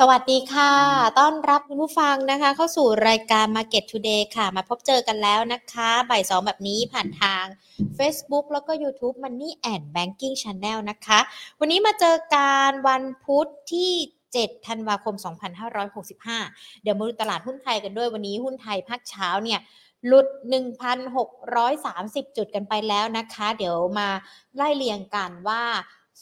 [0.00, 0.72] สวัสดีค่ะ
[1.18, 7.44] ต้อนรับคุณผู้ฟังนะคะ เข้าสู่รายการ Market Today ค่ะ มาพบเจอกันแล้วนะคะ บ่ายสองแบบนี้ผ่านทาง
[7.98, 11.18] Facebook แล้วก็ YouTube Money and Banking Channel นะคะ
[11.60, 13.92] วันนี้มาเจอการวันพุธที่
[14.30, 15.14] 7 ธันวาคม
[15.98, 19.60] 2565 เดี๋ยวมาดูตลาดหุ้นไทยกันด้วยวันนี้หุ้นไทยภาคเช้าเนี่ย
[20.06, 20.26] หลุด
[21.12, 24.08] 1,630 จุดกันไปแล้วนะคะ เดี๋ยวมา
[24.56, 25.62] ไล่เรียงกันว่า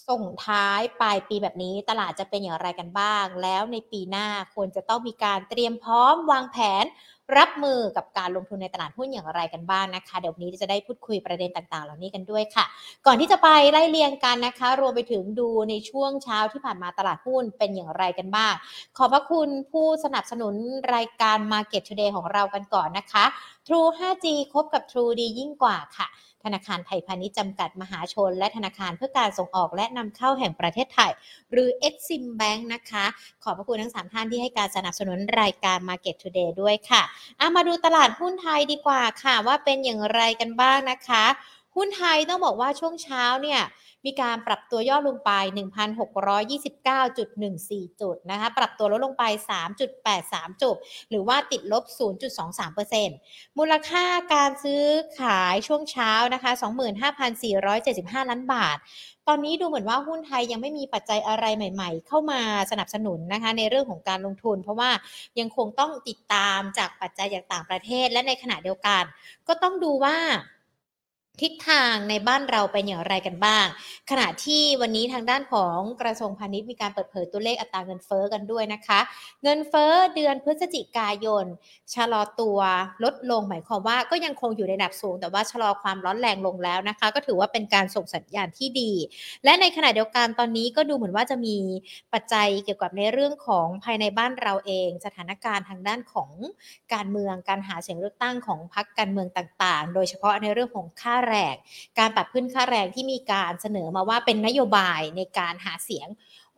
[0.08, 6.84] ส่งท้ายปลายปีแบบนี้ตลาดจะเป็นอย่างไรกันบ้าง แล้วในปีหน้าควรจะต้องมีการเตรียมพร้อมวางแผน
[7.36, 12.64] รับมือกับการลงทุนในตลาดหุ้นอย่างไรกันบ้างนะคะ เดี๋ยวนี้จะได้พูดคุยประเด็นต่างๆ เหล่านี้กันด้วยค่ะ
[13.06, 18.52] ก่อนที่จะไปไล่เรียงกันนะคะ รวมไปถึงดูในช่วงเช้าที่ผ่านมาตลาดหุ้นเป็นอย่างไรกันบ้าง
[18.96, 20.54] ขอบพระคุณผู้สนับสนุน
[20.94, 23.24] รายการ Market Today ของเรากันก่อนนะคะ
[23.66, 26.06] True 5G คบกับ True ดียิ่งกว่าค่ะ
[26.44, 31.12] ธนาคารไทยพาณิชย์จำกัดมหาชน และธนาคารเพื่อการส่งออกและนำเข้าแห่งประเทศไทย
[31.52, 33.04] หรือ Exim Bank นะคะ
[33.42, 41.24] ขอบพระคุณทั้ง 3 ท่านที่ให้การสนับสนุนรายการ Market Today ด้วยค่ะามาดูตลาดหุ้นไทยดีกว่าค่ะ ว่าเป็นอย่างไรกันบ้างนะคะ
[41.76, 43.60] หุ้นไทยต้องบอกว่าช่วงเช้าเนี่ย
[44.06, 45.30] มีการปรับตัวย่อลงไป
[46.42, 49.24] 1,629.14 จุดนะคะ ปรับตัวลดลงไป
[49.92, 50.76] 3.83 จุด
[51.10, 51.84] หรือว่าติดลบ
[52.70, 54.84] 0.23%มูลค่าการซื้อ
[55.20, 56.50] ขายช่วงเช้านะคะ
[57.40, 58.76] 25,475 ล้านบาท
[59.28, 64.90] ตอนนี้ดูเหมือนว่าหุ้นไทยยังไม่มีปัจจัยอะไรใหม่ ๆ เข้ามาสนับสนุนนะคะในเรื่องของการลงทุน เพราะว่า
[65.40, 69.02] ยังคงต้องติดตามจากปัจจัยจากต่างประเทศ และในขณะเดียวกัน
[69.48, 70.16] ก็ต้องดูว่า
[71.40, 73.66] ทิศทางในบ้านเราเป็นอย่างไรกันบ้าง
[74.10, 79.00] ขณะที่วันนี้ทางด้านของกระทรวงพาณิชย์มีการเปิดเผยตัวเลขอัตราเงินเฟอ้อกันด้วยนะคะ
[79.42, 81.44] เงินเฟอ้อเดือนพฤศจิกายน
[81.94, 82.58] ชะลอตัว
[83.04, 88.92] ลดลงหมายความว่าก็ยังคงอยู่ในระดับสูง แต่ว่าชะลอความร้อนแรงลงแล้วนะคะ ก็ถือว่าเป็นการส่งสัญญาณที่ดี
[89.44, 91.56] และในขณะเดียวกันตอนนี้ก็ดูเหมือนว่าจะมี
[92.14, 96.30] ปัจจัยเกี่ยวกับในเรื่องของภายในบ้านเราเอง สถานการณ์ทางด้านของ
[96.94, 101.54] การเมืองการหาเสียงเลือกตั้งของพรรคการเมืองต่าง ๆ โดยเฉพาะในเรื่องของค่าแรง
[101.98, 106.08] การปรับขึ้นค่าแรงที่มีการเสนอมาว่าเป็นนโยบายในการหาเสียง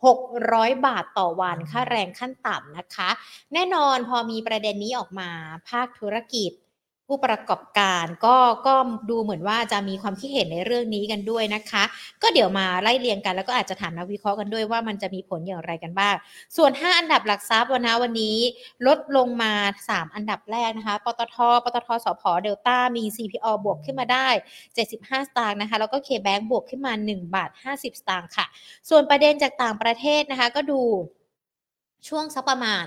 [0.05, 3.11] 600 บาทต่อวันค่าแรงขั้นต่ำนะคะ
[3.55, 5.31] แน่นอนพอมีประเด็นนี้ออกมา
[5.69, 6.51] ภาคธุรกิจ
[7.09, 8.75] ผู้ประกอบการก็ก็
[9.11, 11.85] ดูเหมือนว่าจะมีความคิดเห็นในเรื่องนี้กันด้วยนะคะ
[12.23, 16.15] ก็เดี๋ยวมาไล่เรียงกันแล้วก็อาจจะถามนักวิเคราะห์กันด้วยว่ามันจะมีผลอย่างไรกันบ้าง
[16.57, 18.37] ส่วน 5 อันดับหลักทรัพย์วันนะวันนี้
[18.87, 19.53] ลดลงมา
[19.87, 28.47] 3 อันดับแรกนะคะปตทปตทสพเดลต้ามี CPO บวกขึ้นมาได้ 75 สตางค์นะคะแล้วก็เคแบงบวกขึ้นมา 1 บาท 50 สตางค์ค่ะ
[28.89, 30.83] ส่วนประเด็นจากต่างประเทศนะคะก็ดู
[32.09, 32.85] ช่วงสักประมาณ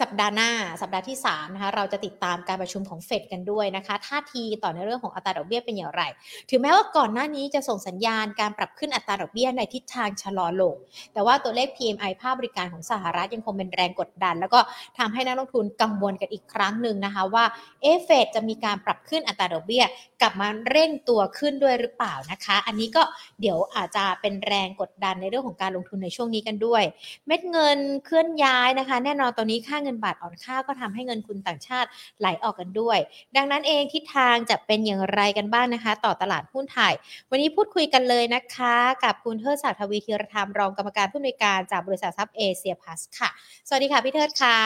[0.00, 0.50] สัปดาห์หน้า
[0.82, 6.02] สัปดาห์ที่3นะคะเราจะติดตามการประชุมของเฟดกันด้วยนะคะท่าทีต่อในเรื่องของอัตราดอกเบี้ยเป็นอย่างไร
[6.50, 10.74] ถึงแม้ว่าก่อนหน้านี้จะส่งสัญญาณการปรับขึ้นอัตราดอกเบี้ยในทิศทางชะลอลง
[11.12, 14.60] แต่ว่าตัวเลข PMI ภาคบริการของสหรัฐยังคงเป็นแรงกดดัน แล้วก็
[14.98, 17.44] ทำให้นักลงทุนกังวลกันอีกครั้งหนึ่งนะคะว่า
[17.82, 19.84] เอฟเฟดจะมีการปรับขึ้นอัตราดอกเบี้ย
[20.20, 23.02] กลับมาเร่งตัวขึ้นด้วยหรือเปล่านะคะ อันนี้ก็
[23.40, 26.82] เดี๋ยวอาจจะเป็นแรงกดดันในเรื่องของการลงทุนในช่วงนี้กันด้วย
[27.26, 31.88] เม็ดเงินเคลื่อนย้ายนะคะ แน่นอนตอนนี้ค่าเงินบาทอ่อนค่าก็ทำให้เงินทุนต่างชาติ
[32.20, 32.98] ไหลออกกันด้วย
[33.36, 36.92] ดังนั้นเองทิศทางจะเป็นอย่างไรกันบ้างนะคะ ต่อตลาดหุ้นไทย
[37.30, 43.28] วันนี้พูดคุยกันเลยนะคะ กับคุณเทิดศักดิ์ทวีธีรธรรมรองกรรมการผู้อำนวยการจากบริษัทซับเอเชียพลัสค่ะ
[43.68, 44.58] สวัสดีค่ะพี่เทิดค่ะ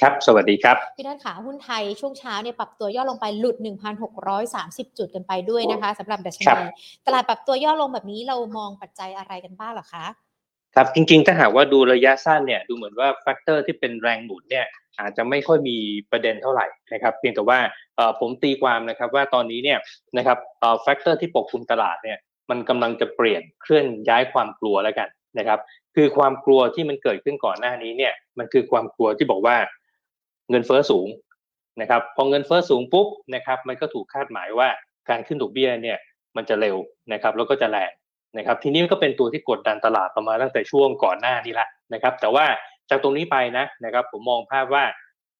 [0.00, 3.56] ครับ สวัสดีครับ พี่ท่านขาหุ้นไทยช่วงเช้าเนี่ยปรับตัวย่อลงไปหลุด
[4.26, 6.64] 1,630 จุดกันไปด้วยนะคะสำหรับดัชนี
[7.06, 10.04] ตลาดปรับตัวย่อลงแบบนี้เรามองปัจจัยอะไรกันบ้างหรอคะ
[10.74, 14.66] ครับจริงๆ ถ้าหากว่าดูระยะสั้นเนี่ยดูเหมือนว่า factor ที่เป็นแรงหนุนเนี่ย
[15.00, 15.76] อาจจะไม่ค่อยมี
[16.10, 17.58] ประเด็นเท่าไหร่นะครับเพียงแต่ว่า
[18.20, 19.78] ผมตีความนะครับว่าตอนนี้เนี่ย
[20.16, 20.38] นะครับ
[20.82, 22.18] factor ที่ปกคลุมตลาดเนี่ย
[22.50, 25.58] มันกำลังจะเปลี่ยนเคลื่อนย้ายความกลัวแล้วกันนะครับ
[25.94, 29.56] คือความกลัวที่มันเกิดขึ้นก่อนหน้านี้เนี่ยมันคือความกลัวที่บอกว่า
[30.50, 31.08] เงินเฟ้อสูง
[31.80, 34.68] นะครับพอเงินเฟ้อสูงปุ๊บนะครับมันก็ถูกคาดหมายว่า
[35.08, 35.98] การขึ้นดอกเบี้ยเนี่ย
[36.36, 36.76] มันจะเร็ว
[37.12, 37.90] นะครับแล้วก็จะแรง
[38.36, 42.44] นะครับทีนี้มันก็เป็นตัวที่กดดันตลาดประมาณตั้งแต่ช่วงก่อนหน้านี้ละนะครับ แต่ว่า
[42.90, 44.84] จากตรงนี้ไปนะนะครับผมมองภาพว่า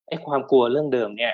[0.07, 1.33] ไอ้ความกลัวเรื่องเดิมเนี่ย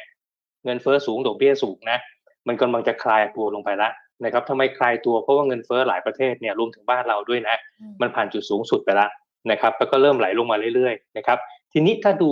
[0.65, 1.99] เงินเฟ้อสูงดอกเบี้ยสูงนะ
[2.47, 3.91] มันกำลังจะคลายตัวลงไปแล้ว
[4.25, 7.55] นะครับทำไมคลายตัวเพราะว่าเงินเฟ้อหลายประเทศเนี่ยรวมถึงบ้านเราด้วยนะ
[8.01, 9.09] มันผ่านจุดสูงสุดไปแล้ว
[9.51, 11.37] นะครับ แล้วก็เริ่มไหลลงมาเรื่อยๆนะครับ
[11.73, 12.29] ทีนี้ถ้าดู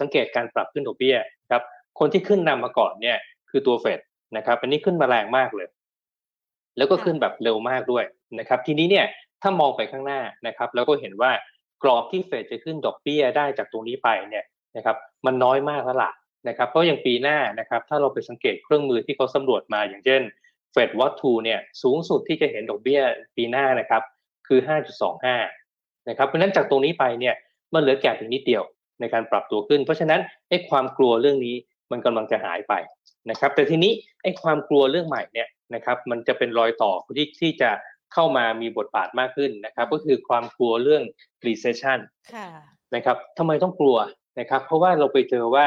[0.00, 1.16] สังเกตการปรับขึ้นดอกเบี้ย
[1.50, 1.62] ครับ
[1.98, 3.16] คนที่ขึ้นนำมาก่อนเนี่ย
[3.50, 4.00] คือตัวเฟด
[4.36, 5.68] นะครับอันนี้ขึ้นมาแรงมากเลย
[6.76, 8.04] แล้วก็ขึ้นแบบเร็วมากด้วย
[8.38, 9.06] นะครับ ทีนี้เนี่ย
[9.42, 11.30] ถ้ามองไปข้างหน้านะครับ แล้วก็เห็นว่า
[11.82, 14.44] กรอบที่เฟดจะขึ้นดอกเบี้ยได้จากตรงนี้ไปเนี่ย
[14.76, 14.96] นะครับ
[15.26, 16.10] มันน้อยมากแล้วล่ะ
[16.48, 20.22] นะครับเพราะอย่างปีหน้านะครับถ้าเราไปสังเกตเครื่องมือที่เขาสำรวจมาอย่างเช่น
[20.72, 23.00] เฟดวัตทูเนี่ยสูงสุดที่จะเห็นดอกเบี้ย
[23.36, 24.02] ปีหน้านะครับ
[24.48, 24.60] คือ
[25.34, 27.34] 5.25 นะครับเพราะนั้นจากตรงนี้ไปเนี่ย
[27.74, 28.62] มันเหลือแก่เพียงนิดเดียว
[29.00, 31.56] ในการปรับตัวขึ้น เพราะฉะนั้นไอ้ความกลัวเรื่องนี้
[31.90, 32.74] มันกำลังจะหายไป
[33.30, 33.92] นะครับแต่ทีนี้
[34.22, 37.70] ไอ้ความกลัวเรื่องใหม่เนี่ยนะครับมันจะเป็นรอยต่อที่ที่จะ
[38.12, 41.02] เข้ามามีบทบาทมากขึ้นนะครับก็คือความกลัวเรื่อง
[41.46, 41.98] recession
[42.94, 43.98] นะครับทำไมต้องกลัว
[44.40, 45.66] นะครับเพราะว่าเราไปเจอว่า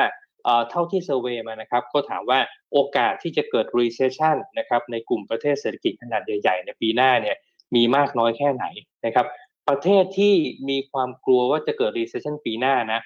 [0.70, 2.40] เท่าที่เซอร์เวยมานะครับก็ถามว่า
[2.74, 7.36] โอกาสที่จะเกิด recession นะครับในกลุ่มประเทศเศรษฐกิจขนาดใหญ่ๆในปีหน้าเนี่ย
[7.76, 8.66] มีมากน้อยแค่ไหน
[9.06, 9.26] นะครับ
[9.70, 10.34] ประเทศที่
[10.70, 13.00] มีความกลัวว่าจะเกิด recession ปีหน้านะ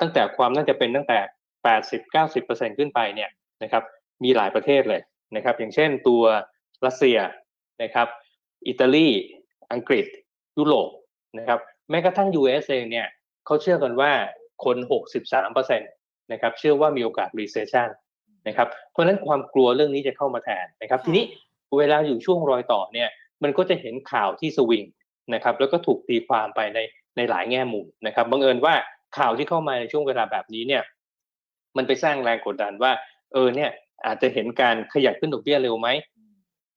[0.00, 1.18] ตั้งแต่ความน่าจะเป็นตั้งแต่
[2.16, 3.30] 80-90%ขึ้นไปเนี่ย
[3.62, 3.82] นะครับ
[4.24, 5.02] มีหลายประเทศเลย
[5.36, 6.22] นะครับอย่างเช่นตัว
[6.86, 7.18] รัสเซีย
[7.82, 8.08] นะครับ
[8.68, 9.08] อิตาลี
[9.72, 10.06] อังกฤษ
[10.58, 10.90] ยุโรป
[11.38, 11.58] นะครับ
[11.90, 13.06] แม้กระทั่ง US เองเนี่ย
[13.46, 14.12] เขาเชื่อกันว่า
[14.64, 14.76] คน
[15.34, 17.88] 63%นะครับเชื่อว่ามีโอกาส recession
[18.48, 21.24] นะครับเพราะฉะนั้นความกลัวเรื่องนี้จะเข้ามาแทนนะครับทีนี้
[21.78, 23.08] เวลาอยู่ช่วงรอยต่อเนี่ย
[23.42, 24.84] มันก็จะเห็นข่าวที่สวิง
[25.34, 26.78] นะครับแล้วก็ถูกตีความไปใน
[27.16, 28.74] ในหลายแง่มุมนะครับบังเอิญว่า
[29.18, 30.82] ข่าวที่เข้ามาในช่วงเวลาแบบนี้เนี่ย
[31.76, 32.92] มันไปสร้างแรงกดดันว่า
[33.32, 33.70] เออเนี่ย
[34.06, 35.88] อาจจะเห็นการขยับขึ้นดอกเบี้ยเร็วไหม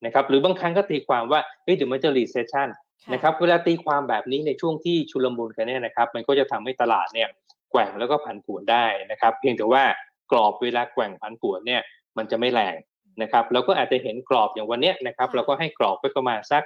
[0.04, 2.68] นะครับหรือบางครั้งก็ตีความว่าเฮ้ยเดี๋ยวมันจะ recession
[3.12, 7.28] นะครับเวลาตีความแบบนี้ในช่วงที่ชุลมุนกันเนี่ยนะครับ มันก็จะทำให้ตลาดเนี่ย
[7.70, 9.84] แกว่งแล้วก็ผันผวนได้นะครับ เพียงแต่ว่า
[10.30, 11.82] กรอบเวลาแกว่งผันผวนเนี่ย
[12.16, 12.74] มันจะไม่แรง
[13.22, 16.62] นะครับแล้วก็อาจจะเห็นกรอบอย่างวันนี้นะครับ เราก็ให้กรอบไปประมาณสัก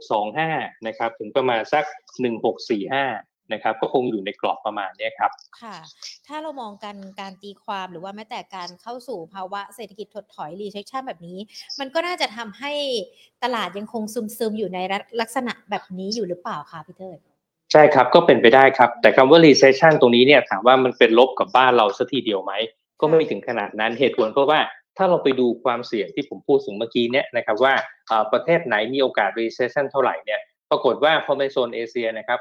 [0.00, 1.84] 1625นะครับถึงประมาณสัก
[2.64, 5.30] 1645 นะครับก็คงอยู่ในกรอบประมาณนี้ครับ
[5.62, 5.76] ค่ะ
[6.26, 11.38] ถ้าเรามองกันการตีความหรือว่าแม้แต่การเข้าสู่ภาวะเศรษฐกิจถดถอย recession แบบนี้
[11.80, 12.72] มันก็น่าจะทำให้
[13.44, 14.02] ตลาดยังคง
[14.38, 14.78] ซึมๆอยู่ใน
[15.20, 17.18] ลักษณะแบบนี้อยู่หรือเปล่าคะพี่เทิด
[17.72, 22.52] ใช่ครับก็เป็นไปได้ครับ แต่คำว่า recession ตรงนี้เนี่ยถามว่ามันเป็นลบกับบ้านเราสักทีเดียวไหม
[23.00, 24.60] ก็ไม่ถึงขนาดนั้นเหตุผลเพราะว่า
[24.98, 27.74] ถ้าเราไปดูความเสี่ยงที่ผมพูดถึงเมื่อกี้เนี่ยนะครับว่า
[28.32, 30.40] ประเทศไหนมีโอกาส recession เท่าไหร่เนี่ย
[30.70, 32.40] ปรากฏว่าพอในโซนเอเชียนะครับ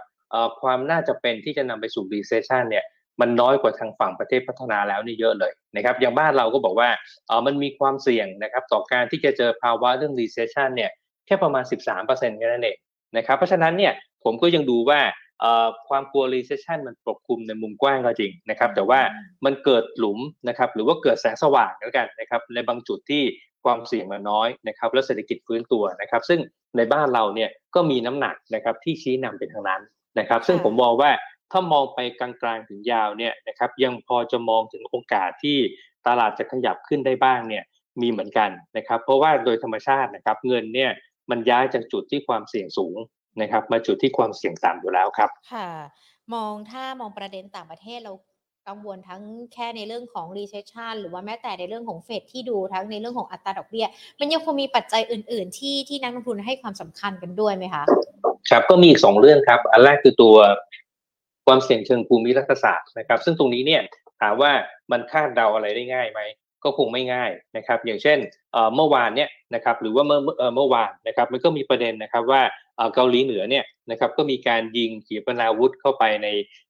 [0.62, 2.86] ความน่าจะเป็นที่จะนำไปสู่ recession เนี่ย
[3.22, 6.89] มันน้อยกว่าทางฝั่งประเทศพัฒนาแล้วนี่เยอะเลยนะครับอย่างบ้านเราก็บอกว่า
[7.45, 10.92] มันมีความเสี่ยงนะครับต่อการที่จะเจอภาวะเรื่อง recession เนี่ย
[11.25, 11.63] แค่ประมาณ
[12.01, 12.78] 13%แค่นั้นเอง
[13.18, 13.94] นะครับเพราะฉะนั้นเนี่ย
[14.24, 15.00] ผมก็ยังดูว่า
[15.89, 19.00] ความกลัว recession มันปกคลุมในมุมกว้างก็จริงนะครับ แต่ว่า
[19.45, 23.24] มันเกิดหลุมนะครับหรือว่าเกิดแสงสว่างแล้วกันนะครับในบางจุดที่
[23.63, 26.39] ความเสี่ยงมันน้อยนะครับ แล้วเศรษฐกิจฟื้นตัวนะครับ ซึ่ง
[26.78, 29.81] ในบ้านเราเนี่ยก็มีน้ำหนักนะครับที่ชี้นำไปทางนั้น
[30.19, 31.11] นะครับ ซึ่งผมมองว่า
[31.51, 35.57] ถ้ามองไปกลางๆถึงยาวเนี่ยนะครับยังพอจะมองถึงโอกาสที่
[36.07, 37.63] ตลาดจะขยับขึ้นได้บ้างเนี่ย
[38.01, 40.91] มีเหมือนกันนะครับ เพราะว่าโดยธรรมชาตินะครับเงินเนี่ย
[41.29, 42.97] มันย้ายจากจุดที่ความเสี่ยงสูง
[43.41, 45.69] นะครับ มาจุดที่ความเสี่ยงต่ำอยู่แล้วครับ ค่ะ
[46.33, 48.13] มองถ้ามองประเด็นต่างประเทศเรา
[48.67, 49.21] กังวลทั้ง
[49.53, 53.87] แค่ในเรื่องของ recession หรือว่าแม้แต่ในเรื่องของเฟดที่ดูทั้งในเรื่องของอัตราดอกเบี้ย
[54.19, 57.83] มันยังคงมีปัจจัยอื่น ๆ ที่ที่นักลงทุนให้ความสำคัญกันด้วยไหมคะ
[58.49, 60.35] ครับก็มีอีกสองเรื่องครับ อันแรกคือตัว
[61.45, 63.81] ความเสี่ยงเชิงภูมิรัฐศาสตร์นะครับ ซึ่งตรงนี้เนี่ย
[64.21, 64.51] ถามว่า
[64.91, 66.19] มันคาดเดาอะไรได้ง่ายไหม
[66.63, 68.17] ก็คงไม่ง่ายนะครับ อย่างเช่น
[68.75, 70.19] เมื่อวานเนี่ยนะครับหรือว่าเมื่อ
[70.55, 72.41] เมื่อวานนะครับมันก็มีประเด็นนะครับว่า
[72.95, 76.28] เกาหลีเหนือเนี่ยนะครับก็มีการยิงขีปนาวุธเข้าไปใน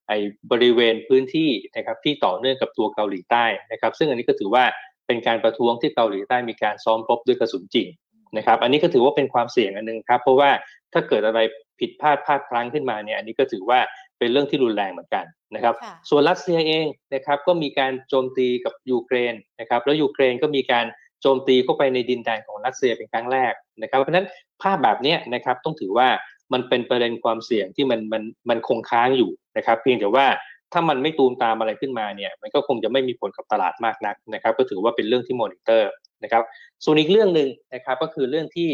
[0.08, 0.12] ไอ
[0.50, 4.64] บริเวณพื้นที่นะครับที่ต่อเนื่องกับตัวเกาหลีใต้นะครับซึ่งอันนี้ก็ถือว่า
[5.06, 7.88] เป็นการประท้วงที่เกาหลีใต้มีการซ้อมรบด้วยกระสุนจริง
[8.36, 10.50] นะครับอันนี้ก็ถือว่าเป็นความเสี่ยงอันนึงครับเพราะว่า
[10.92, 11.40] ถ้าเกิดอะไร
[11.80, 13.78] ผิดพลาดพลาดพลั้งขึ้นมาเนี่ยอันนี้ก็ถือว่า
[14.18, 15.24] เป็นเรื่องที่รุนแรงเหมือนกัน
[15.54, 15.74] นะครับ
[16.10, 20.86] ส่วนรัสเซียเองนะครับก็มีการโจมตีกับยูเครนนะครับแล้วยูเครนก็มีการ
[21.22, 23.52] โจมตีเข้าไปในดินแดนของรัสเซียเป็นครั้งแรก
[23.82, 24.26] นะครับ เพราะฉะนั้น
[24.62, 26.08] ภาพแบบนี้นะครับต้องถือว่า
[26.52, 30.26] มันเป็นประเด็นความเสี่ยงที่มันมันมันคงค้างอยู่นะครับ เพียงแต่ว่า
[30.72, 35.90] ถ้ามันไม่ตูมตามอะไรขึ้นมาเนี่ยมันก็คงจะไม่มีผลกับตลาดมากนักนะครับ ก็ถือว่าเป็นเรื่องที่มอนิเตอร์
[36.24, 36.42] นะครับ
[36.84, 38.70] ส่วนอีกเรื่องหนึ่งนะครับก็คือเรื่องที่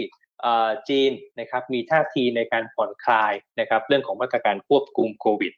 [0.88, 5.52] จีนนะครับมีท่าทีในการผ่อนคลายนะครับเรื่องของมาตรการควบคุมโควิด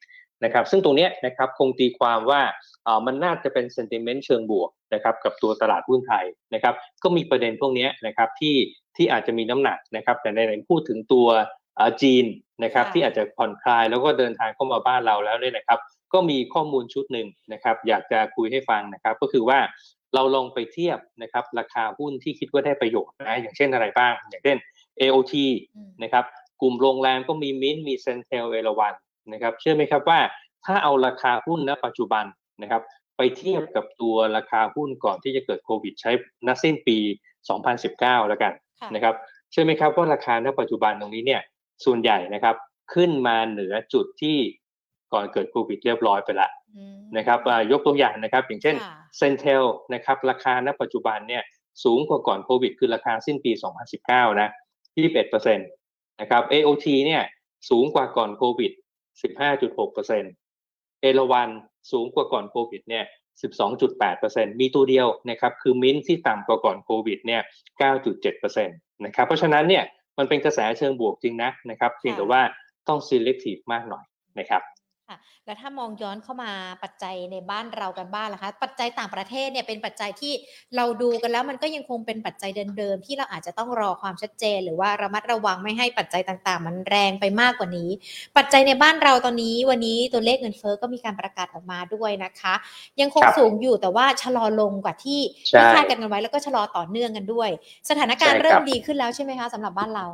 [0.45, 2.43] นะครับซึ่งตรงนี้นะครับคงตีความว่า
[3.07, 8.57] มันน่าจะเป็นเซนติเมนต์เชิงบวกนะครับกับตัวตลาดหุ้นไทยนะครับก็มีประเด็นพวกนี้นะครับที่
[8.97, 10.39] ที่อาจจะมีน้ำหนักนะครับแต่ใน
[10.71, 11.29] พูดถึงตัว
[12.03, 12.25] จีน
[12.65, 15.79] นะครับที่อาจจะผ่อนคลายแล้วก็เดินทางเข้ามาบ้านเราแล้วเนี่ยนะครับ
[16.13, 19.59] ก็มีข้อมูลชุดหนึ่งนะครับ อยากจะคุยให้ฟังนะครับ ก็คือว่า
[20.15, 24.57] เราลองไปเทียบนะครับราคาหุ้นที่คิดว่าได้ประโยชน์นะอย่างเช่นอะไรบ้าง อย่างเช่น
[25.01, 25.35] AOT
[26.03, 26.25] นะครับ
[26.61, 28.95] กลุ่มโรงแรมก็มีมินมีเซนเทลเอราวัน
[29.33, 30.21] นะครับเชื่อไหมครับว่า
[30.67, 32.25] ถ้าเอาราคาหุ้นณปัจจุบัน
[32.63, 32.83] นะครับ
[33.17, 36.11] ไปเทียบกับตัวราคาหุ้นก่อนที่จะเกิดโควิด ใช้
[36.47, 36.99] นัสิ้นปี
[37.63, 38.53] 2019 แล้วกัน
[38.95, 39.15] นะครับ
[39.51, 41.43] เชื่อไหมครับว่าราคาณปัจจุบันตรงนี้เนี่ย
[41.85, 42.57] ส่วนใหญ่นะครับ
[42.95, 44.37] ขึ้นมาเหนือจุดที่
[45.13, 46.49] ก่อนเกิดโควิดเรียบร้อยไปละ
[47.17, 47.39] นะครับ
[47.73, 48.77] ยกตัวอย่างนะครับ อย่างเช่น
[49.19, 51.43] เซนเทลนะครับราคาณปัจจุบันเนี่ย
[51.85, 53.53] สูงกว่าก่อนโควิด คือราคาสิ้นปี
[53.97, 54.49] 2019 นะ
[55.05, 57.23] 21%นะครับ AOT เนี่ย
[57.71, 58.73] สูงกว่าก่อนโควิด
[59.23, 60.25] 15.6%น
[61.01, 61.49] เอราวัน
[61.93, 63.05] สูงกว่าก่อนโควิดเนี่ย
[63.83, 67.43] 12.8%มีตัวเดียวนะครับคือมิ้นที่ต่ำกว่าก่อนโควิดเนี่ย
[68.03, 69.85] 9.7%นะครับเพราะฉะนั้นเนี่ย
[70.19, 72.43] มันเป็นกระแสเชิงบวกจริงนะนะครับเพียงแต่ว่า
[72.89, 74.05] ต้อง selective มากหน่อย
[74.39, 74.63] นะครับ
[75.47, 76.51] แล้วถ้ามองย้อนเข้ามา
[76.83, 80.33] ปัจจัยในบ้านเรากันบ้างล่ะคะปัจจัยต่างประเทศเนี่ยเป็นปัจจัยที่
[80.77, 87.91] เราดูกันแล้วมันก็ยังคงเป็นปัจจัยเดิมๆที่เราอาจจะต้องรอความชัดเจน หรือว่าระมัดระวังไม่ให้ปัจจัยต่างๆ มันแรงไปมากกว่านี้
[88.37, 92.55] ปัจจัยในบ้านเราตอนนี้ วันนี้ตัวเลขเงินเฟ้อก็มีการประกาศออกมาด้วยนะคะ
[93.01, 95.21] ยังคงสูงอยู่แต่ว่าชะลอลงกว่าที่
[95.57, 97.51] ที่คาดกันไว้แล้วก็ชะลอต่อเนื่องกันด้วย
[97.91, 100.07] สถานการณ์เริ่มดีขึ้นแล้วใช่ไหมคะสำหรับบ้านเรา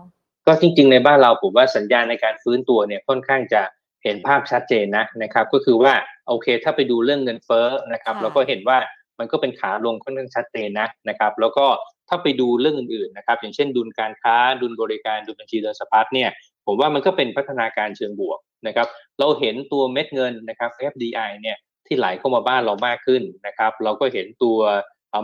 [0.46, 3.62] ก็จริง ๆ ในบ้านเราผมว่าสัญญาณในการฟื้นตัวเนี่ยค่อนข้างจะ
[4.06, 5.94] เห็นภาพชัดเจนนะนะครับ ก็คือว่า
[6.28, 8.78] โอเค ถ้าไปดูเรื่องเงินเฟ้อนะครับ เราก็เห็นว่า
[9.18, 11.66] มันก็เป็นขาลงค่อนข้างชัดเจนนะนะครับ แล้วก็
[12.08, 16.30] ถ้าไปดูเรื่องอื่นๆนะครับ อย่างเช่น ดุลการค้า ดุลบริการดุลบัญชีเดินสะพัดเนี่ย
[16.66, 24.58] ผมว่ามันก็เป็นพัฒนาการเชิงบวกนะครับ เราเห็นตัวเม็ดเงินนะครับ FDI เนี่ยที่ไหลเข้ามาบ้านเรามากขึ้นนะครับ เราก็เห็นตัว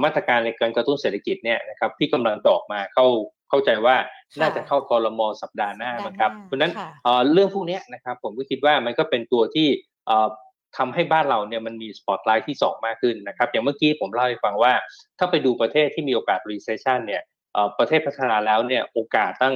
[0.05, 3.07] มาตรการในการกระตุ้นเศรษฐกิจเนี่ยนะครับที่กำลังตอกมาเข้า
[3.53, 3.97] เข้าใจว่า
[4.41, 6.73] น่าจะเข้ากรมสัปดาห์หน้านะครับ เพราะนั้น
[7.33, 9.69] เรื่องพวกนี้นะครับผมก็คิดว่ามันก็เป็นตัวที่
[10.77, 14.73] ทำให้บ้านเราเนี่ยมันมีสปอตไลท์ที่ 2 มากขึ้นนะครับ อย่างเมื่อกี้ผมเล่าให้ฟังว่า
[15.19, 17.23] ถ้าไปดูประเทศที่มีโอกาส recession เนี่ย
[17.79, 19.55] ประเทศพัฒนาแล้วเนี่ยโอกาสตั้ง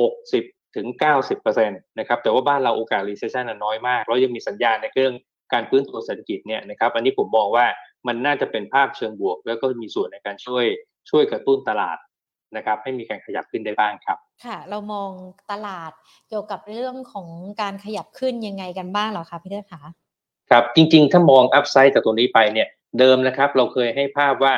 [0.00, 0.86] 60 ถึง
[1.22, 5.12] 90%นะครับแต่ว่าบ้านเราโอกาส recession น้อยมากแล้วยังมีสัญญาณในเรื่อง
[5.52, 7.66] การฟื้นตัวเศรษฐกิจเนี่ยนะครับอันนี้ผมมองว่า
[8.06, 10.64] มันน่าจะเป็นภาพเชิงบวก แล้วก็มีส่วนในการช่วย
[11.10, 11.98] ช่วยกระตุ้นตลาด
[12.56, 15.10] นะครับให้มีการขยับขึ้นได้บ้างครับ ค่ะ เรามอง
[15.50, 15.92] ตลาด
[16.28, 17.28] เกี่ยวกับเรื่องของ
[17.60, 19.82] การขยับขึ้นยังไงกันบ้างหรอคะพี่เทพคะ
[20.50, 22.68] ครับจริงๆ ถ้ามองอัพไซด์จากตัวนี้ไปเนี่ย
[22.98, 24.54] เดิมนะครับเราเคยให้ภาพว่า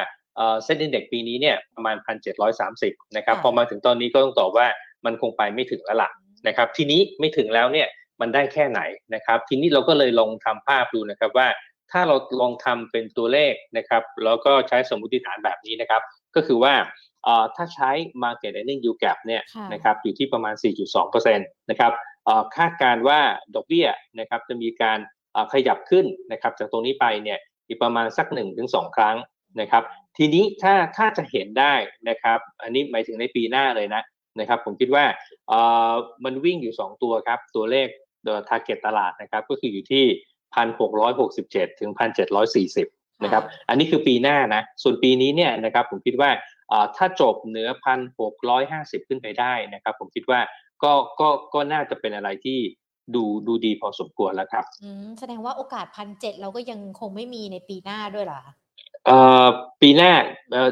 [0.64, 1.96] เซ็นดินเด็กปีนี้เนี่ยประมาณ
[2.56, 4.66] 1,730 นะครับพอมาถึงตอนนี้ก็ต้องตอบว่า
[5.04, 6.10] มันคงไปไม่ถึงแล้วล่ะ
[6.48, 7.88] นะครับทีนี้ไม่ถึงแล้วเนี่ย
[8.20, 8.80] มันได้แค่ไหน
[9.14, 11.48] นะครับ ทีนี้เราก็เลยลองทำภาพดูนะครับว่า
[11.92, 16.02] ถ้าเราลองทำเป็นตัวเลขนะครับแล้วก็ใช้สมมติฐานแบบนี้นะครับ
[16.36, 16.74] ก็คือว่า
[17.56, 17.90] ถ้าใช้
[18.24, 20.54] market earning yield gap เนี่ยนะครับอยู่ที่ประมาณ
[20.96, 21.92] 4.2%นะครับ
[22.56, 23.20] คาดการว่า
[23.54, 23.86] ดอกเบี้ย
[24.20, 24.98] นะครับจะมีการ
[25.52, 27.38] ขยับขึ้นนะครับจากตรงนี้ไปเนี่ย
[27.68, 28.26] อีกประมาณสัก
[28.62, 29.16] 1-2 ครั้ง
[29.60, 29.82] นะครับ
[30.16, 31.74] ทีนี้ถ้าถ้าจะเห็นได้
[32.08, 34.02] นะครับอันนี้หมายถึงในปีหน้าเลยนะ
[34.40, 35.04] นะครับผมคิดว่า
[36.24, 37.88] มันวิ่งอยู่ 2 ตัวครับ ตัวเลข
[38.48, 40.04] target ตลาดนะครับก็คืออยู่ที่
[40.92, 41.90] 1,667 ถึง
[42.56, 46.30] 1,740 นะครับอันนี้คือปีหน้านะส่วนปีนี้เนี่ยนะครับผมคิดว่า
[46.96, 50.40] ถ้าจบเหนือพันหกร้อยห้าสิบขึ้นไปได้นะครับ ผมคิดว่า
[50.82, 52.58] ก็ก็ก็น่าจะเป็นอะไรที่
[53.14, 54.64] ดูดูดีพอสมควรแล้วครับ
[55.18, 58.40] แสดงว่าโอกาสพันเจ็ดเราก็ยังคงไม่มีในปีหน้าด้วยหรอ
[59.06, 59.46] เอ่อ
[59.82, 60.12] ปีหน้า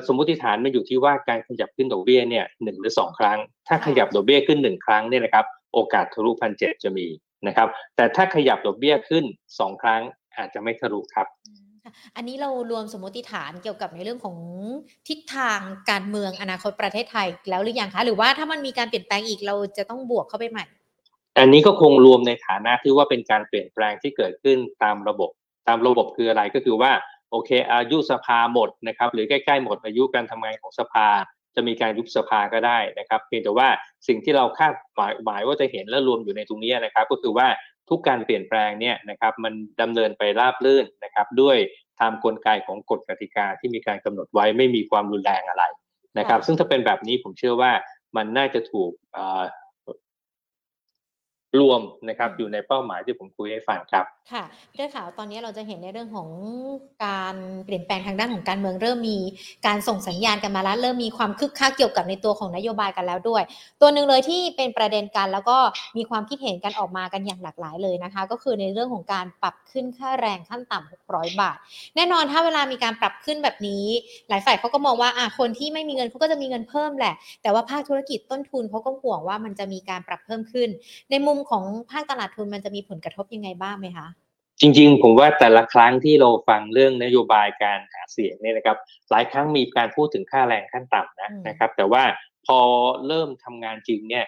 [0.07, 7.07] สมมติฐานมันอยู่ที่ว่าการขยับขึ้นดอกเบี้ยเนี่ยหนึ่งหรือสองครั้ง ถ้าขยับดอกเบี้ยขึ้นหนึ่งครั้งเนี่ยนะครับโอกาสทะลุพันเจ็ดจะมี
[7.47, 9.25] นะครับ แต่ถ้าขยับดอกเบี้ยขึ้น
[9.59, 10.03] สองครั้ง
[10.37, 11.27] อาจจะไม่ทะลุครับ
[12.17, 14.37] อันนี้เรารวมสมมติฐานเกี่ยวกับในเรื่องของ
[15.09, 15.59] ทิศทาง
[15.91, 20.65] การเมืองอนาคตประเทศไทยแล้วหรือยังคะ หรือว่าถ้ามันมีการเปลี่ยนแปลงอีกเราจะต้องบวกเข้าไปใหม่
[21.39, 25.31] อันนี้ก็คงรวมในฐานะที่ว่าเป็นการเปลี่ยนแปลงที่เกิดขึ้นตามระบบ
[25.69, 26.93] ตามระบบคืออะไรก็คือว่า
[27.31, 31.09] โอเค อายุสภาหมดนะครับ หรือใกล้ๆหมดอายุการทำงานของสภา
[31.55, 33.69] จะมีการยุบสภาก็ได้นะครับเพียงแต่ว่า
[34.09, 37.47] สิ่งที่เราคาดหมายหมายว่าจะเห็นและรวมอยู่ในตรงนี้นะครับ ก็คือว่า
[37.89, 41.57] ทุกการเปลี่ยนแปลงเนี่ยนะครับมันดำเนินไปราบรื่นนะครับด้วย
[42.01, 45.65] ตามกลไกของกฎกติกาที่มีการกำหนดไว้ไม่มีความรุนแรงอะไร
[46.19, 47.73] นะครับ ซึ่งถ้าเป็นแบบนี้ผมเชื่อว่า
[48.17, 48.91] มันน่าจะถูก
[51.61, 56.29] รวมนะครับอยู่ในเป้าหมายที่ผมคุยให้ฟังครับ ค่ะพี่ได้ข่าวตอนนี้เราจะเห็นในเรื่องของ
[57.05, 57.35] การ
[57.67, 59.19] เปลี่ยนแปลงทางด้านของการเมืองเริ่มมี
[59.67, 63.43] การส่งสัญญาณกันมาแล้วเริ่มมีความคึกคักเกี่ยวกับในตัวของนโยบายกันแล้วด้วย
[63.81, 65.59] ตัวหนึ่งเลยที่เป็นประเด็นกันแล้วก็
[65.97, 71.57] มีความคิดเห็นกันออกมากันอย่างหลากหลายเลยนะคะ ก็คือในเรื่องของการปรับขึ้นค่าแรงขั้นต่ำ600 บาท
[71.97, 73.85] แน่นอนถ้าเวลามีการปรับขึ้นแบบนี้
[74.29, 80.69] หลายฝ่ายเขาก็มองว่าอะคนที่ไม่มีเงินเขาก็จะมีเงินเพิ่มแหละ แต่ว่าภาคธุรกิจต้นทุนเขาก็ห่วงว่ามันจะมีการปรับเพิ่มขึ้น
[81.11, 84.09] ในมุมของภาคตลาดทุนมันจะมีผลกระทบยังไงบ้างไหมคะ
[84.61, 88.77] จริงๆ ผมว่าแต่ละครั้งที่เราฟังเรื่องนโยบายการหาเสียงเนี่ยนะครับ
[89.11, 92.03] หลายครั้งมีการพูดถึงค่าแรงขั้นต่ำนะนะครับ แต่ว่า
[92.47, 92.59] พอ
[93.07, 94.25] เริ่มทำงานจริงเนี่ย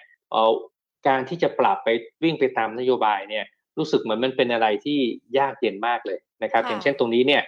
[1.09, 1.88] การที่จะปรับไป
[2.23, 3.44] วิ่งไปตามนโยบายเนี่ย
[3.78, 4.99] รู้สึกเหมือนมันเป็นอะไรที่
[5.38, 7.42] ยากเย็นมากเลยนะครับ อย่างเช่นตรงนี้เนี่ย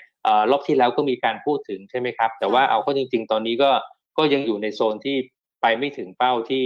[0.51, 3.71] รอบที่แล้วก็มีการพูดถึงใช่ไหมครับ แต่ว่าเอาก็จริง ๆ ตอนนี้ก็
[4.19, 5.17] ก็ยังอยู่ในโซนที่
[5.63, 6.65] ไปไม่ถึงเป้าที่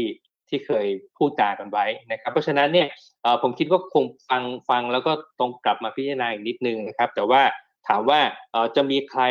[0.50, 2.88] ที่เคยพูดจากันไว้นะครับ เพราะฉะนั้นเนี่ย
[3.42, 7.42] ผมคิดว่าคงฟังฟังแล้วก็ต้องกลับมาพิจารณาอีกนิดนึงนะครับ แต่ว่า
[7.88, 8.20] ถามว่า
[8.76, 9.22] จะมีใคร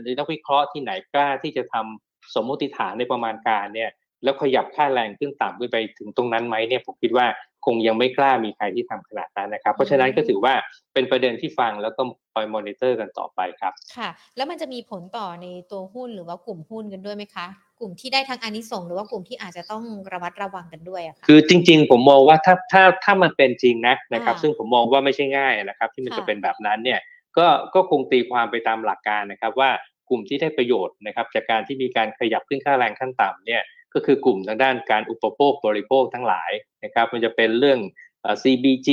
[0.00, 3.90] หรือนักวิเคราะห์ที่ไหนกล้าที่จะทำสมมติฐานในประมาณการเนี่ย
[4.22, 7.26] แล้วขยับค่าแรงขึ้นต่ำขึ้นไปถึงตรงนั้นไหมเนี่ยผมคิดว่า
[7.66, 10.54] คงยังไม่กล้ามีใครที่ทำขนาดนั้นนะครับ เพราะฉะนั้นก็ถือว่า
[10.94, 17.46] เป็นประเด็นที่ฟังแล้วก็คอยมอนิเตอร์กันต่อไปครับ ค่ะ แล้วมันจะมีผลต่อในตัวหุ้นหรือว่ากลุ่มหุ้นกันด้วยไหมคะ
[17.80, 27.00] กลุ่มที่ได้ทั้งอานิสงส์หรือว่ากลุ่มที่อาจจะต้องระมัดระวังกันด้วยอะค่ะคือจริง ๆ ผมมองว่าถ้าถ้าถ้ามันเป็นจริงนะนะครับอ่าซึ่งผมมองว่าไม่ใช่ง่ายนะครับ ที่มันค่ะจะเป็นแบบนั้นเนี่ย
[27.38, 29.70] ก็ก็คงตีความไปตามหลักการนะครับว่า
[30.08, 33.62] กลุ่มที่ได้ประโยชน์นะครับจากการที่มีการขยับขึ้นค่าแรงขั้นต่ำเนี่ย
[33.94, 36.50] ก็คือกลุ่มทางด้านการอุปโภคบริโภคทั้งหลาย
[36.84, 37.78] นะครับมันจะเป็นเรื่อง
[38.22, 38.88] เอ่อ CBG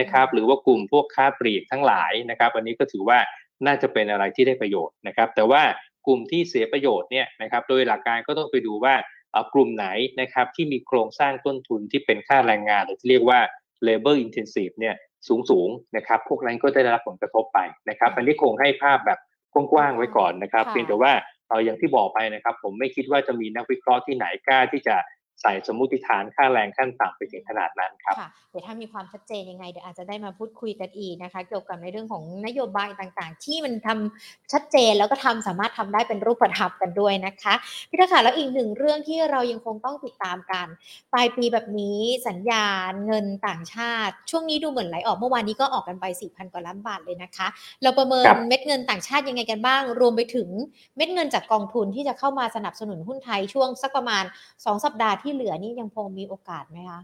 [0.00, 3.18] นะครับหรือว่ากลุ่มพวกค้าปลีกทั้งหลายนะครับ อันนี้ก็ถือว่า
[3.66, 5.62] น่าจะเป็นอะไรที่ได้ประโยชน์นะครับ แต่ว่า
[6.06, 8.94] กลุ่มที่เสียประโยชน์เนี่ยนะครับโดยหลักการก็ต้องไปดูว่า
[9.32, 9.86] เอ่อกลุ่มไหน
[10.20, 13.40] นะครับที่มีโครงสร้างต้นทุนที่เป็นค่าแรงงาน หรือที่เรียกว่า
[13.86, 14.94] labor intensive เนี่ย
[15.28, 17.58] สูงสูงๆนะครับพวกนั้นก็ได้รับผลกระทบไป
[17.88, 19.18] นะครับ อันนี้คงให้ภาพแบบ
[19.54, 24.96] กว้างๆไว้ก่อนนะครับค่ะเพียงแต่ว่าเอย่างที่บอกไปนะครับ ผมไม่คิดว่าจะมีนักวิเคราะห์ที่ไหนกล้าที่จะ
[25.42, 37.54] ใส่สมมุติฐานค่าแรงขั้นต่ำไปถึงขนาดนั้นครับค่ะเดี๋ยวถ้ามีความชัดเจนยังไงเดี๋ยวอาจจะได้มาพูดคุยกันอีกนะคะ เกี่ยวกับในเรื่องของนโยบายต่างๆ ที่มันทำชัดเจนแล้วก็ทำสามารถทำได้เป็นรูปธรรมกันด้วยนะคะ
[37.88, 40.66] พี่ทขาแล้วอีกหนึ่งเรื่องที่เรายังคงต้องติดตามกัน
[41.12, 47.46] ปลายปีแบบนี้สัญญาณเงินต่างชาติ ช่วงนี้ดูเหมือนไหลออกเมื่อวานนี้ก็ออกกันไป4,000กว่าล้านบาทเลยนะคะ
[47.82, 50.48] เราประเมินครับเม็ดเงินต่างชาติยังไงกันบ้าง รวมไปถึง
[50.96, 57.00] เม็ดเงินจากกองทุนที่จะเข้ามาสนับสนุนหุ้นไทยช่วงสักประมาณ 2 สัปดาห์ที่เหลือนี่ยังคงมีโอกาสไหมคะ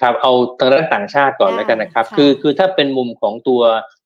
[0.00, 3.62] ครับเอาทางด้านต่างชาติก่อนได้แล้วกันนะครับค่ะคือคือถ้าเป็นมุมของตัว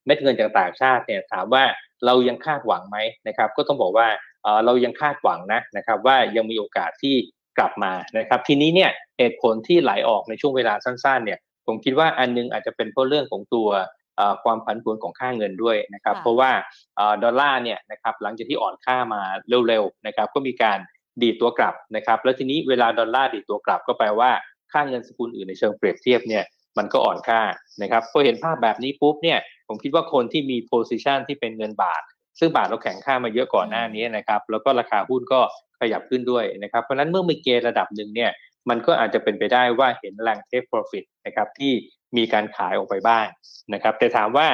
[0.06, 1.64] เม็ดเงินจากต่างชาติเนี่ยถามว่า
[2.06, 2.96] เรายังคาดหวังไหม
[3.28, 4.08] นะครับ ก็ต้องบอกว่า
[4.42, 7.14] เอ่อเรายังคาดหวังนะนะครับว่ายังมีโอกาสที่
[7.58, 13.68] กลับมานะครับ ทีนี้เนี่ยเหตุผลที่ไหลออกในช่วงเวลาสั้นๆเนี่ยผมคิดว่าอันนึงอาจจะเป็นเพราะเรื่องของตัว
[14.16, 16.50] เอ่อความผันผวนของค่าเงินด้วยนะครับค่ะเพราะว่า
[16.96, 19.22] เอ่อดอลลาร์เนี่ยนะครับหลังจากที่อ่อนค่ามา
[19.68, 20.78] เร็วๆนะครับก็มีการ
[21.22, 24.30] ดีตัวกลับนะครับแล้วทีนี้เวลาดอลลาร์ดีตัวกลับก็แปลว่า
[24.72, 26.44] ค่าเงินสกุลอื่นในเชิงเปรียบเทียบเนี่ย
[26.78, 27.40] มันก็อ่อนค่า
[27.82, 32.02] นะครับพอเห็นภาพแบบนี้ปุ๊บเนี่ยผมคิดว่าคนที่มี position ที่เป็นเงินบาท
[32.38, 35.40] ซึ่งบาทเราแข็งค่ามาเยอะก่อนหน้านี้นะครับแล้วก็ราคาหุ้นก็
[35.80, 38.30] ขยับขึ้นด้วยนะครับเพราะฉะนั้นเมื่อมีเกณฑ์ระดับหนึ่งเนี่ย
[38.68, 41.72] มันก็อาจจะเป็นไปได้ว่าเห็นแรง take profit นะครับที่
[42.16, 43.26] มีการขายออกไปบ้าง
[43.74, 44.48] นะครับแต่ถามว่า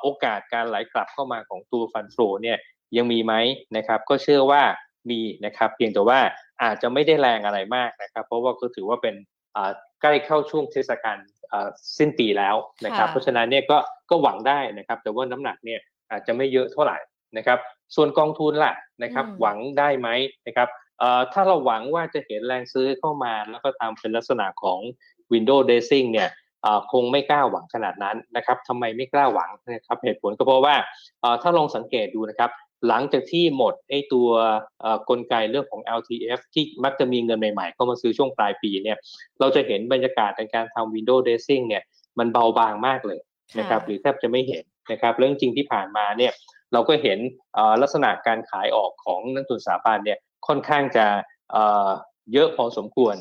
[0.00, 2.58] โอกาสการไหลกลับเข้ามาของตัวฟันโฟเนี่ย
[2.96, 3.34] ยังมีไหม
[3.76, 4.62] นะครับก็เชื่อว่า
[5.10, 6.20] มีนะครับเพียงแต่ว่า
[6.62, 9.14] อาจจะไม่ได้แรงอะไรมากนะครับ เพราะว่าก็ถือว่าเป็น
[9.56, 9.70] อ่า
[10.02, 11.18] ใกล้เข้าช่วงเทศกาล
[11.52, 11.68] อ่า
[11.98, 13.78] สิ้นปีแล้วนะครับค่ะเพราะฉะนั้นเนี่ยก็
[14.10, 16.98] ก็หวังได้นะครับแต่ว่าน้ำหนักเนี่ยอาจจะไม่เยอะเท่าไหร่
[17.36, 17.58] นะครับ
[17.96, 20.08] ส่วนกองทุนล่ะนะครับอืมหวังได้ไหม
[20.46, 20.68] นะครับ
[20.98, 24.78] เอ่อถ้าเราหวังว่าจะเห็นแรงซื้อเข้ามาแล้วก็ตามเป็นลักษณะของ
[25.32, 26.28] window dressing เนี่ย
[26.64, 30.76] อ่าคงไม่กล้าหวังขนาดนั้นนะครับทำไมไม่กล้าหวังนะครับเหตุผลก็เพราะว่า
[31.20, 32.50] เอ่อถ้าลองสังเกตดูนะครับ
[32.86, 34.28] หลังจากที่หมดไอ้ตัว
[34.80, 38.98] เอ่อกลไกเรื่องของ LTF ที่มักจะมีเงินใหม่ๆ เข้ามาซื้อช่วงปลายปีเนี่ย
[39.40, 41.82] เราจะเห็นบรรยากาศในการทำ window dressing เนี่ย
[42.18, 43.20] มันเบาบางมากเลย
[43.58, 46.32] นะครับหรือแทบจะไม่เห็นนะครับเรื่องจริงที่ผ่านมาเนี่ย
[46.72, 47.18] เราก็เห็น
[47.54, 51.06] เอ่อลักษณะการขายออกของนักทุนสถาบันเนี่ยค่อนข้างจะ
[51.52, 51.88] เอ่อ
[52.32, 53.14] เยอะพอสมควร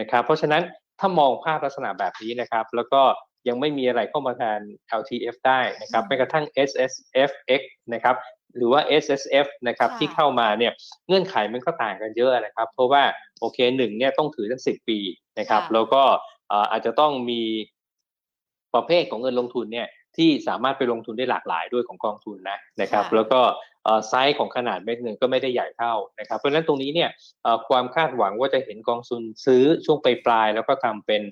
[0.00, 0.62] นะครับ เพราะฉะนั้น
[1.00, 3.02] ถ้ามองภาพลักษณะแบบนี้นะครับ แล้วก็
[3.48, 4.60] ยังไม่มีอะไรเข้ามาแทน
[5.00, 7.62] LTF ได้นะครับอืมแม้กระทั่ง SSFX
[7.94, 8.16] นะครับ
[8.56, 10.72] หรือว่า SSF นะครับค่ะที่เข้ามาเนี่ย
[11.08, 13.02] เงื่อนไขมันก็ต่างกันเยอะนะครับ เพราะว่า
[13.40, 14.98] โอเคหนึ่งเนี่ยต้องถือทั้งสิบปี
[15.38, 16.02] นะครับค่ะแล้วก็
[16.48, 17.42] เอ่ออาจจะต้องมี
[18.74, 23.40] ประเภทของเงินลงทุนเนี่ยที่สามารถไปลงทุนได้หลากหลายด้วยของกองทุนนะนะครับค่ะแล้วก็
[23.84, 27.10] เอ่อไซส์ของขนาดเม็ดเงินก็ไม่ได้ใหญ่เท่านะครับ เพราะฉะนั้นตรงนี้เนี่ย
[27.42, 31.22] เอ่อความคาดหวังว่าจะเห็นกองทุนซื้อช่วงปลายๆแล้วก็ทำเป็น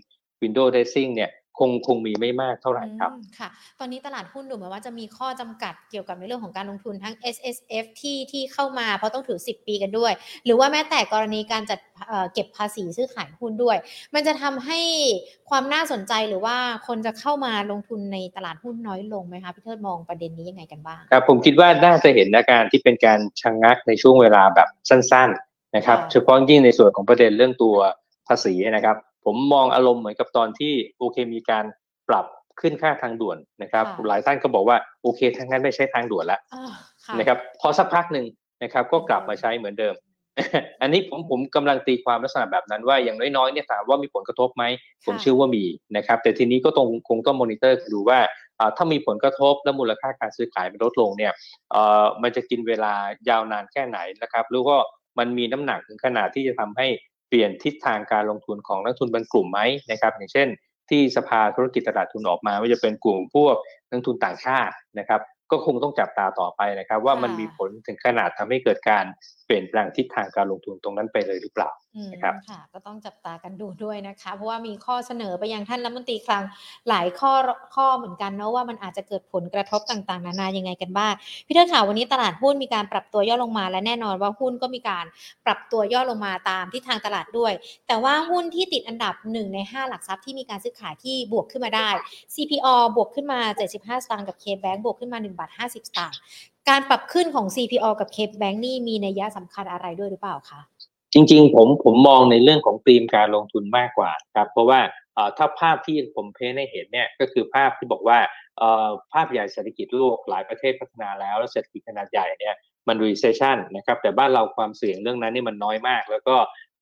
[0.43, 10.13] window dressing เนี่ย คงคงมีไม่มากเท่าไหร่ครับอืมค่ะ ตอนนี้ตลาดหุ้นดูเหมือนว่าจะมีข้อจำกัดเกี่ยวกับในเรื่องของการลงทุนทั้ง S S F ที่ที่เข้ามาเพราะต้องถือ 10 ปีกันด้วย
[10.45, 13.77] หรือว่าแม้แต่กรณีการจัดเอ่อเก็บภาษีซื้อขายหุ้นด้วย
[14.15, 14.81] มันจะทำให้
[15.51, 27.77] ความน่าสนใจหรือว่าคนจะเข้ามาลงทุนในตลาดหุ้นน้อยลงไหมคะพี่เทิดมองประเด็นนี้ยังไงกันบ้างครับผมคิดว่าน่าจะเห็นอาการที่เป็นการชะงงักในช่วงเวลาแบบสั้น ๆนะครับค่ะเฉพาะยิ่งในส่วนของประเด็นเรื่องตัว
[28.29, 31.65] ภาษีนะครับ ผมมองอารมณ์เหมือนกับตอนที่โอเคมีการ
[32.09, 32.27] ปรับ
[32.61, 36.73] ขึ้นค่าทางด่วนนะครับค่ะหลายท่านก็บอกว่าโอเคทั้างนั้นไม่ใช่ทางด่วนละอ่า
[37.05, 38.27] ค่ะนะครับพอสักพักหนึ่ง
[38.63, 39.97] นะครับก็กลับมาใช้เหมือนเดิม
[40.83, 44.65] อันนี้ผมผมกำลังตีความลักษณะแบบนั้นว่าอย่างน้อยๆเนี่ยถามว่ามีผลกระทบไหม
[45.07, 45.65] ผมค่ะเชื่อว่ามี
[45.97, 48.19] นะครับ แต่ทีนี้ก็ต้องคงต้องมอนิเตอร์ดูว่า
[48.59, 51.33] อ่าถ้ามีผลกระทบและมูลค่าการซื้อขายมันลดลงเนี่ย
[51.71, 52.95] เอ่อมันจะกินเวลา
[53.29, 54.77] ยาวนานแค่ไหนนะครับหรือว่า
[55.19, 56.87] มันมีน้ำหนักถึงขนาดที่จะทำให้
[57.33, 60.49] เปลี่ยนทิศทางการลงทุนของนักทุนบางกลุ่มไหมนะครับอย่างเช่น
[60.91, 63.55] ที่สภาธุรกิจตลาดทุนออกมาว่าจะเป็นกลุ่มพวก
[63.91, 69.05] นักทุนต่างชาตินะครับก็คงต้องจับตาต่อไปนะครับ ว่ามันมีผลถึงขนาดทำให้เกิดการ
[69.53, 76.43] ลี่ยนลี่ยนแปลงทิศทางการลงทุนตรงนั้นไปเลยหรือเปล่าอืมนะครับค่ะก็ต้องจับตากันดูด้วยนะคะ เพราะว่ามีข้อเสนอไปยังท่านรัฐมนตรีคลัง
[76.89, 77.33] หลายข้อ
[77.75, 81.13] ข้อเหมือนกันเนาะว่ามันอาจจะเกิดผลกระทบต่างๆ นานายังไงกันบ้าง
[81.47, 85.05] พี่เทิดข่าววันนี้ตลาดหุ้นมีการปรับตัวย่อลงมาและแน่นอนว่าหุ้นก็มีการ
[85.47, 87.53] ปรับตัวย่อลงมาตามทิศทางตลาดด้วย
[87.87, 91.91] แต่ว่าหุ้นที่ติดอันดับหนึ่งใน5 หลักทรัพย์ที่มีการซื้อขายที่บวกขึ้นมาได้
[92.35, 96.19] CPO บวกขึ้นมา 75 สตางค์กับ KBank บวกขึ้นมา1บาท50 สตางค์
[96.69, 100.61] การปรับขึ้นของ CPO กับ KBank นี่มีนัยยะสำคัญอะไรด้วยหรือเปล่าคะ
[101.15, 104.81] จริง ๆ ผมผมมองในเรื่องของธีมการลงทุนมากกว่าครับ เพราะว่า
[105.15, 108.19] เอ่อถ้าภาพที่ผม paint ให้เห็นเนี่ยก็คือภาพที่บอกว่า
[108.59, 112.55] เอ่อภาพใหญ่เศรษฐกิจโลกหลายประเทศพัฒนาแล้วแล้วเศรษฐกิจขนาดใหญ่เนี่ย
[112.89, 116.37] มัน recession นะครับแต่บ้านเราความเสี่ยงเรื่องนั้นนี่มันน้อยมาก แล้วก็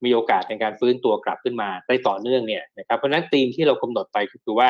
[0.05, 4.69] มีโอกาสในการฟื้นตัวกลับขึ้นมาได้ต่อเนื่องเนี่ยนะครับเพราะฉะนั้นธีมที่เรากำหนดไปก็คือว่า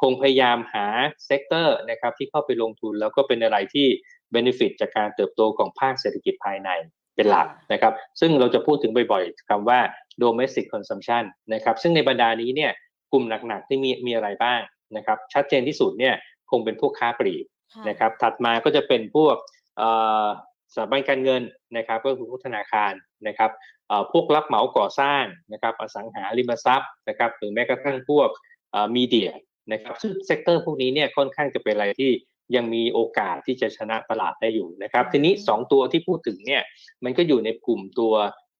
[0.00, 0.86] คงพยายามหา
[1.26, 3.88] sector นะครับที่เข้าไปลงทุนแล้วก็เป็นอะไรที่
[4.34, 6.70] benefit จากการเติบโตของภาคเศรษฐกิจภายใน
[7.16, 9.78] เป็นหลักนะครับซึ่งเราจะพูดถึงบ่อยๆคำว่า
[10.22, 12.72] domestic consumption นะครับซึ่งในบรรดานี้เนี่ย
[13.12, 14.60] กลุ่มหนักๆที่มีมีอะไรบ้าง
[14.96, 16.14] นะครับชัดเจนที่สุดเนี่ย
[16.50, 19.36] คงเป็นพวกค้าปลีกค่ะนะครับถัดมาก็จะเป็นพวก
[19.78, 19.88] เอ่
[20.24, 20.26] อ
[20.74, 21.42] สถาบันการเงิน
[21.76, 22.92] นะครับก็คือพวกธนาคาร
[23.26, 23.50] นะครับ
[23.88, 28.28] เอ่อพวกรับเหมาก่อสร้างนะครับอสังหาริมทรัพย์นะครับหรือแม้กระทั่งพวก
[28.72, 29.30] เอ่อ media
[29.72, 32.10] นะครับซึ่ง sector พวกนี้เนี่ยค่อนข้างจะเป็นอะไรที่
[32.56, 36.62] ยังมีโอกาสที่จะชนะตลาดได้อยู่นะครับ ทีนี้สองตัวที่พูดถึงเนี่ย
[37.04, 38.12] มันก็อยู่ในกลุ่มตัว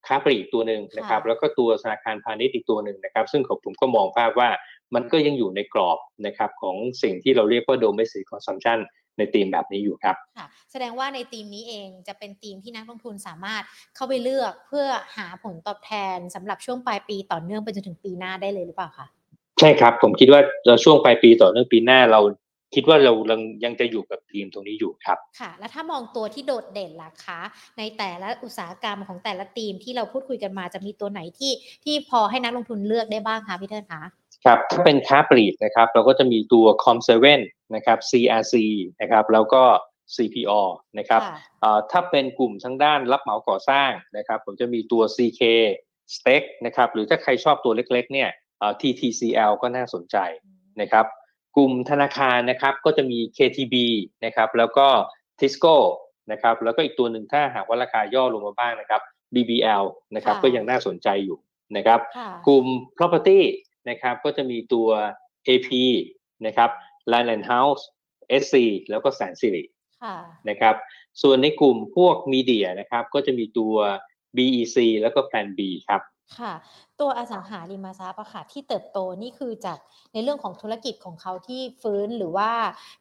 [0.06, 4.48] ค้าปลีกตัวหนึ่งนะครับ แล้วก็ตัวธนาคารพาณิชย์อีกตัวหนึ่งนะครับ ซึ่งของผมก็มองภาพว่า
[4.94, 8.78] มันก็ยังอยู่ในกรอบนะครับของสิ่งที่เราเรียกว่า domestic consumption
[9.18, 13.62] ในธีมแบบนี้อยู่ครับค่ะแสดงว่าในทีมนี้เองจะเป็นทีมที่นักลงทุนสามารถ
[13.94, 19.06] เข้าไปเลือกเพื่อหาผลตอบแทนสำหรับช่วงปลายปีต่อเนื่องไปจนถึงปีหน้าได้เลยหรือเปล่าคะ
[19.60, 22.20] ใช่ครับ ผมคิดว่าเราช่วงปลายปีต่อเนื่องปีหน้าเรา
[22.74, 27.40] คิดว่าเรายังยังจะอยู่กับทีมตรงนี้อยู่ครับ ค่ะ แล้วถ้ามองตัวที่โดดเด่นล่ะคะ
[27.78, 31.52] ในแต่ละอุตสาหกรรมของแต่ละทีมที่เราพูดคุยกันมาจะมีตัวไหนที่
[31.84, 34.02] ที่พอให้นักลงทุนเลือกได้บ้างคะพี่เทิดคะ
[34.44, 37.26] ครับถ้าเป็นค้าปลีกนะครับ เราก็จะมีตัว Com7
[37.74, 38.54] นะครับ CRC
[39.00, 39.62] นะครับแล้วก็
[40.16, 40.60] CPO
[40.98, 45.42] นะครับค่ะเอ่อถ้าเป็นกลุ่มทั้งด้านรับเหมาก่อสร้างนะครับ ผมจะมีตัว CK
[46.14, 50.16] Stake นะครับหรือถ้าใครชอบตัวเล็กๆเนี่ยเอ่อ TTCL ก็น่าสนใจ
[50.80, 51.06] นะครับ
[51.56, 53.74] กลุ่มธนาคารนะครับก็จะมี KTB
[54.24, 54.86] นะครับแล้วก็
[55.40, 55.76] Tisco
[56.32, 59.00] นะครับแล้วก็อีกตัวหนึ่งถ้าหากว่าราคาย่อลงมาบ้างนะครับ
[59.34, 59.84] BBL
[60.16, 61.38] นะครับค่ะก็ยังน่าสนใจอยู่
[61.76, 62.66] นะครับค่ะกลุ่ม
[62.98, 63.40] property
[63.88, 64.88] นะครับก็จะมีตัว
[65.48, 65.68] AP
[66.46, 66.70] นะครับ
[67.12, 67.82] Land and House
[68.42, 68.54] SC
[68.90, 69.64] แล้วก็แสนสิริ
[70.02, 70.16] ค่ะ
[70.48, 70.74] นะครับ
[71.22, 73.74] ส่วนในกลุ่มพวกมีเดียนะครับก็จะมีตัว
[74.36, 76.02] BEC แล้วก็ Plan B ครับ
[76.38, 76.52] ค่ะ
[77.00, 79.78] ตัวอสังหาริมทรัพย์อะค่ะที่เติบโตนี่คือจาก
[80.12, 82.50] ในเรื่องของธุรกิจของเขาที่ฟื้นหรือว่า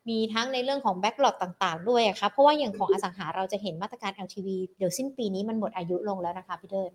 [0.10, 6.91] มีทั้งในเรื่องของแบ็กหลอดต่างๆ ด้วยอะคะเพราะว่าอย่างของอสังหาเราจะเห็นมาตรการ LTV เดี๋ยวสิ้นปีนี้มันหมดอายุลงแล้วนะคะพี่เดิน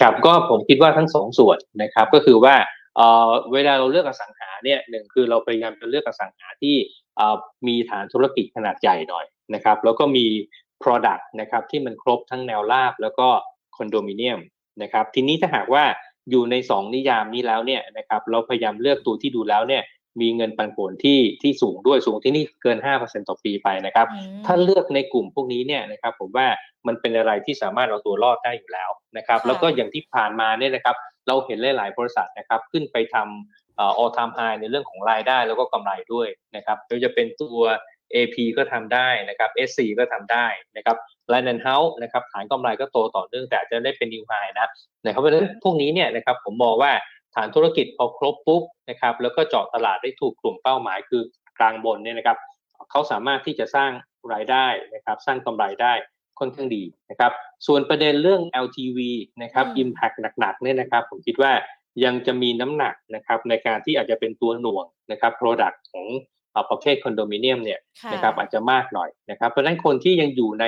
[0.00, 2.54] ครับก็ผมคิดว่าทั้งสองส่วนนะครับก็คือว่า
[2.96, 6.74] เอ่อเวลาเราเลือกอสังหาเนี่ยหนึ่งคือเราพยายามจะเลือกอสังหาที่
[7.16, 10.26] เอ่อมีฐานธุรกิจขนาดใหญ่หน่อยนะครับแล้วก็มี
[10.82, 13.28] Product นะครับที่มันครบทั้งแนวราบแล้วก็
[13.76, 14.40] คอนโดมิเนียม
[14.82, 15.84] นะครับทีนี้ถ้าหากว่า
[16.30, 19.82] อยู่ใน 2 นิยามนี้แล้วเนี่ยนะครับเราพยายามเลือกตัวที่ดูแล้วเนี่ย
[20.20, 26.46] มีเงินปันผลที่ที่สูงด้วยสูงที่นี่เกิน 5%ต่อปีไปนะครับอืมถ้าเลือกในกลุ่มพวกนี้เนี่ยนะครับผมว่า
[26.86, 30.96] มันเป็นอะไรที่สามารถเอาตัวรอดได้อยู่แล้วนะครับค่ะแล้วก็อย่างที่ผ่านมาเนี่ยนะครับ
[31.28, 37.60] เราเห็นหลายๆบริษัทนะครับขึ้นไปทำเอ่อ all time high ในเรื่องของรายได้แล้วก็กำไรด้วยนะครับโดยจะเป็นตัว
[38.14, 40.96] AP ก็ทำได้นะครับ SC ก็ทำได้นะครับ
[41.32, 44.68] Land and House นะครับฐานกำไรก็โตต่อเนื่องแต่อาจจะได้เป็น new high นะ
[45.04, 46.92] นะครับเพราะฉะนั้นพวกนี้เนี่ยนะครับผมมองว่า
[47.34, 51.22] ฐานธุรกิจพอครบปุ๊บนะครับแล้วก็เจาะตลาดได้ถูกกลุ่มเป้าหมายคือ
[51.58, 52.36] กลางบนเนี่ยนะครับ
[52.90, 53.90] เขาสามารถที่จะสร้าง
[54.32, 55.92] รายได้นะครับสร้างกำไรได้
[56.38, 57.32] ค่อนข้างดีนะครับ
[57.66, 58.98] ส่วนประเด็นเรื่อง LTV
[59.42, 61.52] นะครับอืม Impact หนักๆเนี่ยนะครับผมคิดว่า
[62.04, 66.06] ยังจะมีน้ำหนักนะครับในการที่อาจจะเป็นตัวหน่วงนะครับ Product ของ
[66.52, 70.66] เอ่อประเภทคอนโดมิเนียมเนี่ยค่ะนะครับอาจจะมากหน่อยนะครับเพราะฉะนั้นคนที่ยังอยู่ใน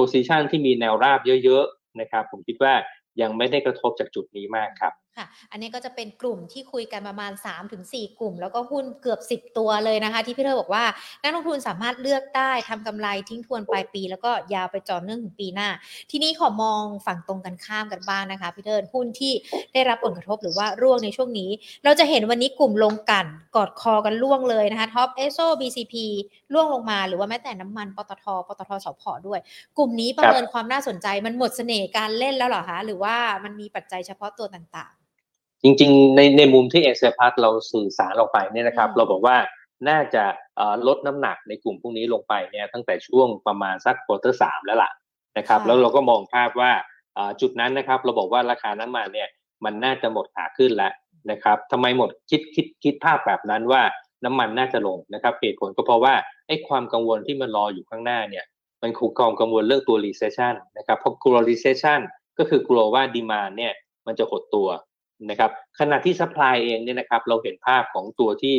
[0.00, 2.74] position ที่มีแนวราบเยอะๆนะครับ ผมคิดว่า
[3.20, 7.32] ยังไม่ได้กระทบจากจุดนี้มากครับค่ะ อันนี้ก็จะเป็นกลุ่มที่คุยกันประมาณ
[7.74, 10.84] 3-4 กลุ่ม แล้วก็หุ้นเกือบ 10 ตัวเลยนะคะ ที่พี่เธอบอกว่า
[11.22, 15.68] นักลงทุนสามารถเลือกได้ทำกำไรทิ้งทวนปลายปี แล้วก็ยาวไปจอเนื่องถึงปีหน้า
[16.10, 19.32] ทีนี้ขอมองฝั่งตรงกันข้ามกันบ้างนะคะพี่เทิดหุ้นที่
[19.72, 21.50] ได้รับผลกระทบหรือว่าร่วงในช่วงนี้
[21.84, 25.94] เราจะเห็นวันนี้กลุ่มลงกันกอดคอกันร่วงเลยนะคะ TOP ESSO BCP
[26.52, 29.40] ร่วงลงมาหรือว่าแม้แต่น้ำมันปตทปตทสผ ด้วย
[29.78, 34.92] กลุ่มนี้ประเมินความน่าสนใจมันหมดเสน่ห์การเล่นแล้วเหรอคะหรือว่ามันมีปัจจัยเฉพาะตัวต่าง
[35.62, 39.36] จริงๆ ในในมุมที่เอเซียพลัสเราสื่อสารออกไปเนี่ยนะครับอืมเราบอกว่า
[39.88, 40.24] น่าจะ
[40.56, 44.90] เอ่อลดน้ำหนักในกลุ่มพวกนี้ลงไปเนี่ยตั้งแต่ช่วงประมาณสัก quarter สามแล้วล่ะ
[45.38, 46.72] นะครับค่ะแล้วเราก็มองภาพว่า
[47.40, 49.28] จุดนั้นนะครับ เราบอกว่าราคาน้ำมันเนี่ย
[49.64, 50.92] มันน่าจะหมดขาขึ้นแล้ว
[51.30, 53.82] นะครับทำไมหมดคิดคิดคิดภาพแบบนั้นว่า
[54.24, 56.14] น้ำมันน่าจะลงนะครับเหตุผลก็เพราะว่า
[56.46, 58.44] ไอ้ความกังวลที่มันรออยู่ข้างหน้าเนี่ย
[58.82, 62.00] มันคูความกังวลเรื่องตัว recession นะครับเพราะกลัว recession
[62.38, 63.72] ก็คือกลัวว่า demand เนี่ย
[64.06, 64.68] มันจะหดตัว
[65.30, 68.56] นะครับขณะที่ supply เองเนี่ยนะครับเราเห็นภาพของตัวที่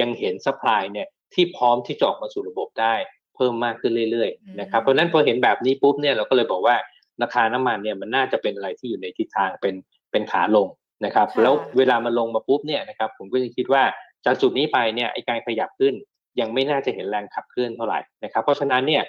[0.00, 2.94] ยังเห็น supply เนี่ยที่พร้อมที่จะออกมาสู่ระบบได้
[3.36, 6.76] เพิ่มมากขึ้นเรื่อยๆนะครับเพราะนั้นพอเห็นแบบนี้ปุ๊บเนี่ยเราก็เลยบอกว่า
[7.22, 9.74] ราคาน้ำมันเนี่ยมันน่าจะเป็นอะไรที่อยู่ในทิศทางเป็น
[10.10, 10.68] เป็นขาลง
[11.04, 13.82] นะครับ แล้วเวลามันลงมาปุ๊บเนี่ยนะครับผมก็จะคิดว่า
[14.24, 15.94] จากจุดนี้ไปเนี่ยไอการขยับขึ้น
[16.40, 19.02] ยังไม่น่าจะเห็นแรงขับเคลื่อนเท่าไหร่นะครับเพราะฉะนั้นเนี่ย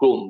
[0.00, 0.20] กลุ่ม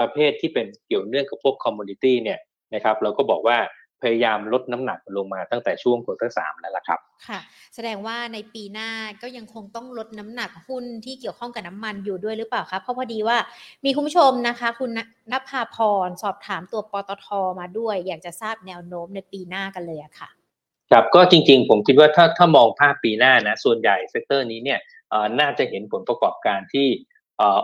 [0.00, 2.38] ประเภทที่เป็นเกี่ยวเนื่องกับพวก commodity เนี่ย
[2.74, 3.58] นะครับเราก็บอกว่า
[4.04, 7.38] พยายามลดน้ำหนักลงมาตั้งแต่ช่วง quarter สามแล้วล่ะครับ ค่ะ
[7.74, 8.90] แสดงว่าในปีหน้า
[9.22, 13.36] ก็ยังคงต้องลดน้ำหนักหุ้นที่เกี่ยวข้องกับน้ำมันอยู่ด้วยหรือเปล่าคะเพราะพอดีว่า
[13.84, 14.90] มีคุณผู้ชมนะคะ คุณ
[15.32, 17.26] นภาพรสอบถามตัวปตท
[17.60, 20.28] มาด้วย อยากจะทราบแนวโน้มในปีหน้ากันเลยอะค่ะ
[20.90, 24.80] ครับก็จริง ๆ ผมคิดว่าถ้าถ้ามองภาพปีหน้านะส่วนใหญ่ sector นี้เนี่ย
[25.40, 26.86] น่าจะเห็นผลประกอบการที่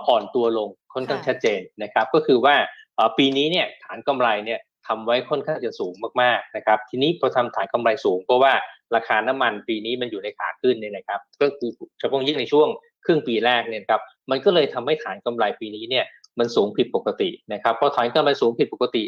[0.09, 2.57] อ่อนตัวลงค่อนข้างชัดเจนนะครับ ก็คือว่า
[3.19, 8.53] ปีนี้เนี่ยฐานกำไรเนี่ย ทำไว้ค่อนข้างจะสูงมากๆนะครับ ทีนี้พอทำฐานกำไรสูงเพราะว่า
[8.95, 12.69] ราคาน้ำมันปีนี้มันอยู่ในขาขึ้นเนี่ยนะครับ ก็คือเฉพาะยิ่งในช่วง
[13.05, 14.01] ครึ่งปีแรกเนี่ยครับ
[14.31, 16.05] มันก็เลยทำให้ฐานกำไรปีนี้เนี่ย
[16.39, 19.05] มันสูงผิดปกตินะครับพอฐานกำไรสูงผิดปกติ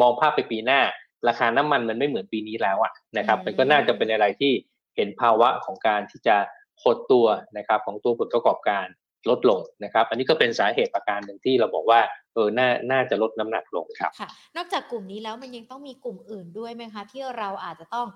[0.00, 0.80] มองภาพไปปีหน้า
[1.28, 4.52] ราคาน้ำมันมันไม่เหมือนปีนี้แล้วอะนะครับ มันก็น่าจะเป็นอะไรที่
[4.96, 6.36] เห็นภาวะของการที่จะ
[6.82, 7.26] หดตัว
[7.58, 8.86] นะครับของตัวผลประกอบการ
[9.30, 12.00] ลดลงนะครับ อันนี้ก็เป็นสาเหตุประการหนึ่งที่เราบอกว่า
[12.34, 18.06] เออน่าน่าจะลดน้ำหนักลงครับค่ะ นอกจากกลุ่มนี้แล้วมันยังต้องมีกลุ่มอื่นด้วยไหมคะ ที่เราอาจจะต้อง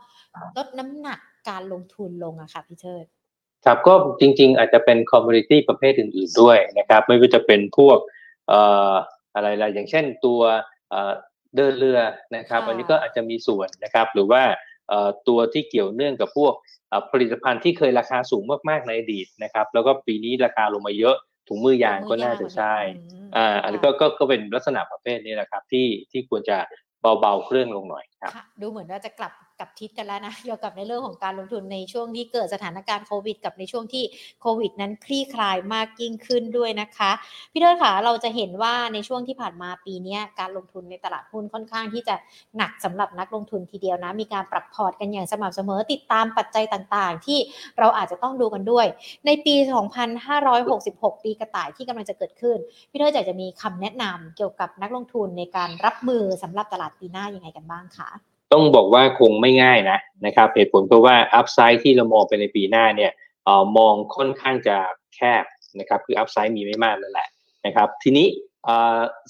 [0.56, 3.04] ลดน้ำหนักการลงทุนลงอะค่ะพี่เทิด
[3.64, 7.98] ครับก็จริง ๆ อาจจะเป็น commodity ประเภทอื่น ๆด้วยนะครับ ไม่ว่าจะเป็นพวก
[8.48, 8.60] เอ่
[8.92, 8.94] อ
[9.34, 10.40] อะไรล่ะอย่างเช่นตัว
[10.90, 11.12] เอ่อ
[11.56, 11.98] เดินเรือ
[12.36, 14.42] นะครับ อันนี้ก็อาจจะมีส่วนนะครับ หรือว่า
[15.28, 16.54] ตัวที่เกี่ยวเนื่องกับพวก
[17.12, 21.16] ผลิตภัณฑ์ที่เคยราคาสูงมากๆในอดีตนะครับ แล้วก็ปีนี้ราคาลงมาเยอะ
[21.48, 22.74] ถุงมือยางก็น่าจะใช่
[23.36, 26.58] อ่าอันนี้ก็ก็ก็เป็นลักษณะประเภทนี้แหละครับ ที่ที่ควรจะ
[27.20, 34.04] เบาๆเครื่องลงหน่อยครับ ดูเหมือนว่าจะกลับ กับทิศกันแล้วนะเกี่ยวกับในเรื่องของการลงทุนในช่วงที่เกิดสถานการณ์โควิด กับในช่วงที่
[34.40, 37.10] โควิด นั้นคลี่คลายมากยิ่งขึ้นด้วยนะคะ
[37.52, 42.14] พี่เทิดค่ะเราจะเห็นว่าในช่วงที่ผ่านมาปีนี้การลงทุนในตลาดหุ้นค่อนข้างที่จะ
[42.56, 47.38] หนักสำหรับนักลงทุนทีเดียวนะ มีการปรับพอร์ตกันอย่างสม่ำเสมอติดตามปัจจัยต่างๆ ที่
[47.78, 48.86] เราอาจจะต้องดูกันด้วย
[49.26, 49.54] ในปี
[50.40, 52.58] 2566 ปีกระต่ายที่กำลังจะเกิดขึ้น
[52.90, 63.12] พี่เทิดอยากจะมีคำแนะนำเกี่ยวกับนักลงทุนในการรับมือสำหรับตลาดปีหน้ายังไงกันบ้างคะ ต้องบอกว่าคงไม่ง่ายนะนะครับเหตุผลเพราะว่าอัพไซด์ที่เรามองไปในปีหน้าเนี่ย
[63.46, 64.76] ออมองค่อนข้างจะ
[65.14, 65.44] แคบ
[65.80, 67.28] นะครับคืออัพไซด์มีไม่มากนั่นแหละ
[67.66, 68.26] นะครับทีนี้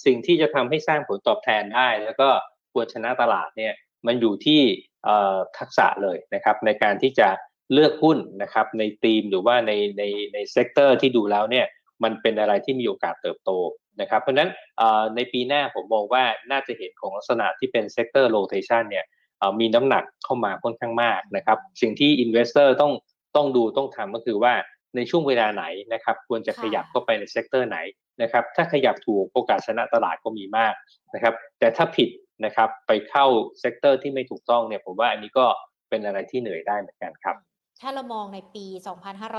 [0.05, 2.29] สิ่งที่จะทำให้สร้างผลตอบแทนได้ แล้วก็
[2.73, 3.73] ควรชนะตลาดเนี่ย
[4.07, 4.61] มันอยู่ที่
[5.59, 7.29] ทักษะเลยนะครับในการที่จะ
[7.73, 10.03] เลือกหุ้นนะครับในธีมหรือว่าในใน
[10.35, 11.67] ใน sector ที่ดูแล้วเนี่ย
[12.03, 13.51] มันเป็นอะไรที่มีโอกาสเติบโต
[14.01, 14.51] นะครับเพราะฉะนั้น
[15.17, 19.05] ในปีหน้าผมมองว่าน่าจะเห็นของลักษณะที่เป็น sector rotation เนี่ย
[19.61, 22.93] มีน้ำหนักเข้ามาค่อนข้างมากนะครับสิ่งที่ investor ต้อง
[23.37, 24.55] ต้องดูต้องทำก็คือว่า
[24.97, 27.79] ในช่วงเวลาไหนนะครับควรจะขยับเข้าไปใน sector ไหน
[28.23, 30.75] นะครับถ้าขยับถูกโอกาสชนะตลาดก็มีมาก
[31.15, 32.09] นะครับแต่ถ้าผิด
[32.45, 33.27] นะครับไปเข้า
[33.61, 35.47] sector ที่ไม่ถูกต้องเนี่ยผมว่าอันนี้ก็
[35.91, 37.37] เป็นอะไรที่เหนื่อยได้เหมือนกันครับ
[37.83, 38.67] ถ้าเรามองในปี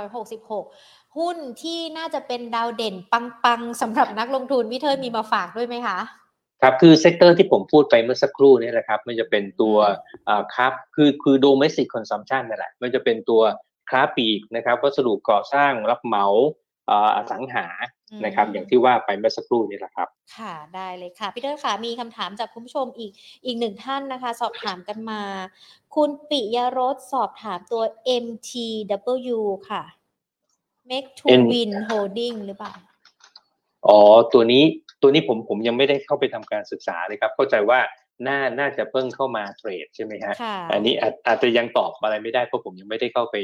[0.01, 5.97] 2566 หุ้นที่น่าจะเป็นดาวเด่นปังๆสำหรับนักลงทุนพี่เทิดมีมาฝากด้วยไหมคะ
[6.61, 9.77] ครับคือ sector ที่ผมพูดไปเมื่อสักครู่นี่แหละครับ มันจะเป็นตัว
[10.55, 13.41] ครับคือคือ domestic consumption นั่นแหละ มันจะเป็นตัว
[13.89, 16.25] ค้าปลีกนะครับ วัสดุก่อสร้างรับเหมา
[16.89, 16.93] อ
[17.31, 17.65] สังหา
[18.25, 23.11] นะครับ อย่างที่ว่าไปเมื่อสักครู่นี้แหละครับ ค่ะได้เลยค่ะพี่เตอร์ค่ะมีคำถามจากคุณผู้ชมอีก
[23.45, 25.21] อีกหนึ่งท่านนะคะ สอบถามกันมา
[25.95, 27.83] คุณปิยรสสอบถามตัว
[28.25, 29.83] MTW ค่ะ
[30.89, 32.73] Make to Win Holding หรือเปล่า
[33.87, 33.99] อ๋อ
[34.33, 34.63] ตัวนี้
[35.01, 37.79] ตัวนี้ผมผมยังไม่ได้เข้าไปทำการศึกษาเลยครับ เข้าใจว่า
[38.27, 40.33] น่าน่าจะเพิ่งเข้ามาเทรดใช่ไหมฮะ
[40.71, 40.93] อันนี้
[41.27, 43.35] อาจจะยังตอบอะไรไม่ได้เพราะผมยังไม่ได้เข้าไป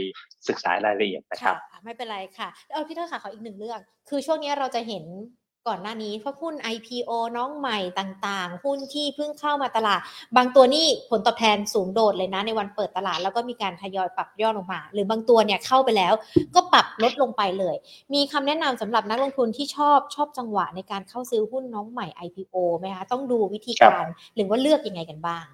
[0.47, 3.79] ศึกษารายละเอียดนะครับ ไม่เป็นไรค่ะ เออพี่เธอค่ะขออีกหนึ่งเรื่อง
[4.09, 5.03] คือช่วงนี้เราจะเห็น
[5.69, 10.01] ก่อนหน้านี้เพราะหุ้น IPO น้องใหม่ต่างๆ หุ้นที่เพิ่งเข้ามาตลาด
[10.37, 16.13] บางตัวนี่ผลตอบแทนสูงโดดเลยนะในวันเปิดตลาด แล้วก็มีการทยอยปรับย่อลงมา หรือบางตัวเนี่ยเข้าไปแล้ว
[16.55, 17.75] ก็ปรับลดลงไปเลย
[18.13, 24.05] มีคำแนะนำสำหรับนักลงทุนที่ชอบชอบจังหวะในการเข้าซื้อหุ้นน้องใหม่ IPO ไหมคะต้องดูวิธีการ
[24.35, 25.45] หรือว่าเลือกยังไงกันบ้าง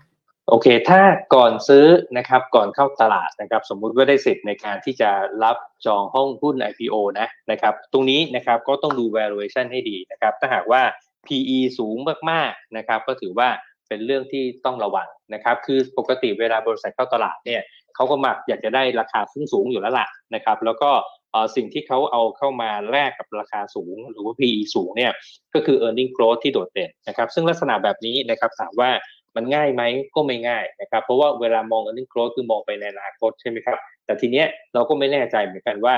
[0.49, 1.01] โอเค ถ้า
[1.36, 1.86] ก่อนซื้อ
[2.17, 5.10] นะครับ ก่อนเข้าตลาดนะครับ สมมุติว่าได้สิทธิ์ในการที่จะ
[5.43, 10.81] รับจองห้องหุ้น IPO นะนะครับ ตรงนี้นะครับก็ต้องดู valuation ให้ดีนะครับ ถ้าหากว่า
[11.25, 11.97] PE สูง
[12.29, 13.49] มากๆนะครับ ก็ถือว่า
[13.88, 17.62] เป็นเรื่องที่ต้องระวังนะครับ คือปกติเวลาบริษัทเข้าตลาดเนี่ย
[17.95, 20.91] เขาก็มักอยากจะได้ราคาสูงสูงอยู่แล้วล่ะนะครับ แล้วก็
[21.55, 25.12] สิ่งที่เขาเอาเข้ามาแลกกับราคาสูง หรือว่า PE สูงเนี่ย
[25.53, 28.89] ก็คือ e a r n i n g growth ที่โดดเด่นนะครับ ซึ่งลักษณะแบบนี้นะครับถามว่า
[29.36, 29.84] มันง่ายไหม
[30.15, 35.95] ก็ไม่ง่ายนะครับ เพราะว่าเวลามอง e a r n i n g growth คือมองไปในอนาคตใช่ไหมครับ แต่ทีเนี้ยเราก็ไม่แน่ใจเหมือนกันว่า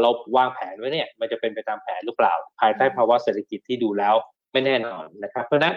[0.00, 4.14] เราวางแผนไว้เนี่ยมันจะเป็นไปตามแผนหรือเปล่า ภายใต้ภาวะเศรษฐกิจที่ดูแล้ว
[4.52, 5.74] ไม่แน่นอนนะครับ เพราะนั้น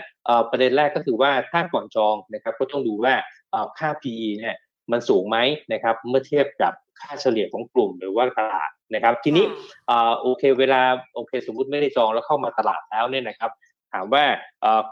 [0.52, 3.14] ประเด็นแรกก็คือว่าถ้าก่อนจองนะครับก็ต้องดูว่า
[3.78, 4.56] ค่า PE เนี่ย
[4.92, 5.38] มันสูงไหม
[5.74, 9.46] นะครับเมื่อเทียบกับค่าเฉลี่ยของกลุ่มหรือว่าตลาดนะครับ ทีนี้
[10.22, 10.82] โอเคเวลา
[11.16, 13.52] โอเคสมมุติไม่ได้จองแล้วเข้ามาตลาดแล้วเนี่ยนะครับ
[13.94, 14.24] ถามว่า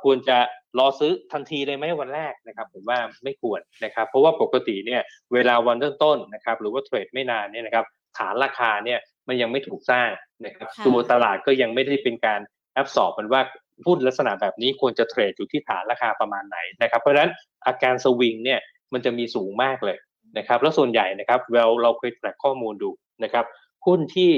[0.04, 0.38] ควรจะ
[0.79, 5.01] รอซื้อทันทีเลยไหมวันแรกนะครับผมว่าไม่ควรนะครับเพราะว่าปกติเนี่ย
[5.33, 7.85] เวลาวันต้นๆนะครับหรือว่าเทรดไม่นานเนี่ยนะครับ
[8.17, 10.09] ฐานราคาเนี่ยมันยังไม่ถูกสร้าง
[10.45, 12.39] นะครับตัวตลาดก็ยังไม่ได้เป็นการ
[12.73, 13.41] แอบสอบมันว่า
[13.88, 17.31] หุ้นลักษณะแบบนี้ควรจะเทรดอยู่ที่ฐานราคาประมาณไหนนะครับเพราะฉะนั้น
[17.67, 18.59] อาการสวิงเนี่ย
[18.93, 19.97] มันจะมีสูงมากเลย
[20.38, 22.89] นะครับแล้วส่วนใหญ่นะครับเราเราเคยแตรกข้อมูลดู
[23.23, 23.45] นะครับ
[23.85, 24.31] หุ้นที่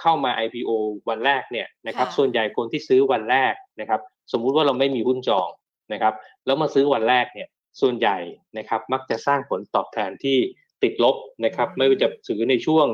[0.00, 0.70] เข้ามา IPO
[1.08, 4.00] วันแรกเนี่ยนะครับส่วนใหญ่คนที่ซื้อวันแรกนะครับ
[4.32, 5.48] สมมุติว่าเราไม่มีหุ้นจอง
[5.92, 6.14] นะครับ
[6.46, 7.48] แล้วมาซื้อวันแรกเนี่ย
[7.80, 8.18] ส่วนใหญ่
[8.58, 10.38] นะครับมักจะสร้างผลตอบแทนที่
[10.82, 12.86] ติดลบนะครับไม่ว่าจะซื้อในช่วง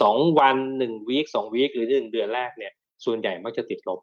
[0.00, 2.72] สองวันหนึ่งวีคสองวีคหรือหนึ่งเดือนแรกเนี่ย
[3.04, 4.00] ส่วนใหญ่มักจะติดลบ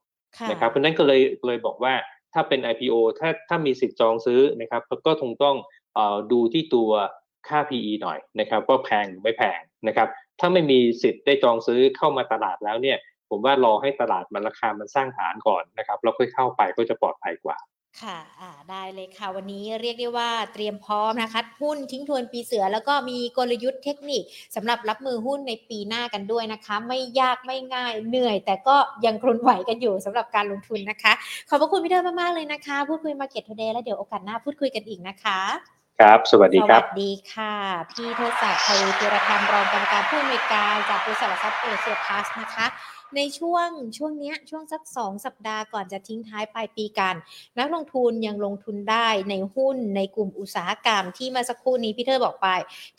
[0.51, 1.93] นะครับเพราะนั้นก็เลยเลยบอกว่า
[2.33, 5.55] ถ้าเป็น IPO ถ้าถ้ามีสิทธิ์จองซื้อนะครับก็คงต้อง
[5.97, 5.99] อ
[6.31, 6.91] ดูที่ตัว
[7.47, 10.07] ค่า PE หน่อยนะครับว่าแพงหรือไม่แพงนะครับ
[10.39, 12.97] ถ้าไม่มีสิทธิ์ได้จองซื้อเข้ามาตลาดแล้วเนี่ย
[13.29, 17.57] ผมว่ารอให้ตลาดมันราคามันสร้างฐานก่อนนะครับแล้วค่อยเข้าไปก็จะปลอดภัยกว่า
[18.03, 24.23] ค่ะอ่าได้เลยค่ะ วันนี้เรียกได้ว่าเตรียมพร้อมนะคะหุ้นทิ้งทวนปีเสือ แล้วก็มีกลยุทธ์เทคนิค
[24.55, 31.13] สำหรับรับมือหุ้นในปีหน้ากันด้วยนะคะ ไม่ยากไม่ง่ายเหนื่อย แต่ก็ยังทนไหวกันอยู่สำหรับการลงทุนนะคะ
[31.49, 35.39] ขอบพระคุณพี่เทิดมาก ๆ เลยนะคะ พูดคุย Market Today แล้วเดี๋ยวโอกาสหน้าพูดคุยกันอีกนะคะ
[35.99, 37.53] ครับ สวัสดีครับ สวัสดีค่ะ
[37.91, 42.65] พี่เทิดศักดิ์ทวีธีระธรรมรองกรรมการผู้อำนวยการจากบริษัทหลักทรัพย์เอเซียพลัสนะคะ
[43.15, 47.15] ในช่วงช่วงนี้ช่วงสัก 2 สัปดาห์ก่อนจะทิ้งท้ายปลายปีกัน
[47.59, 52.47] นักลงทุนยังลงทุนได้ในหุ้นในกลุ่มอุตสาหกรรมที่มาสักครู่นี้พี่เทิดบอกไป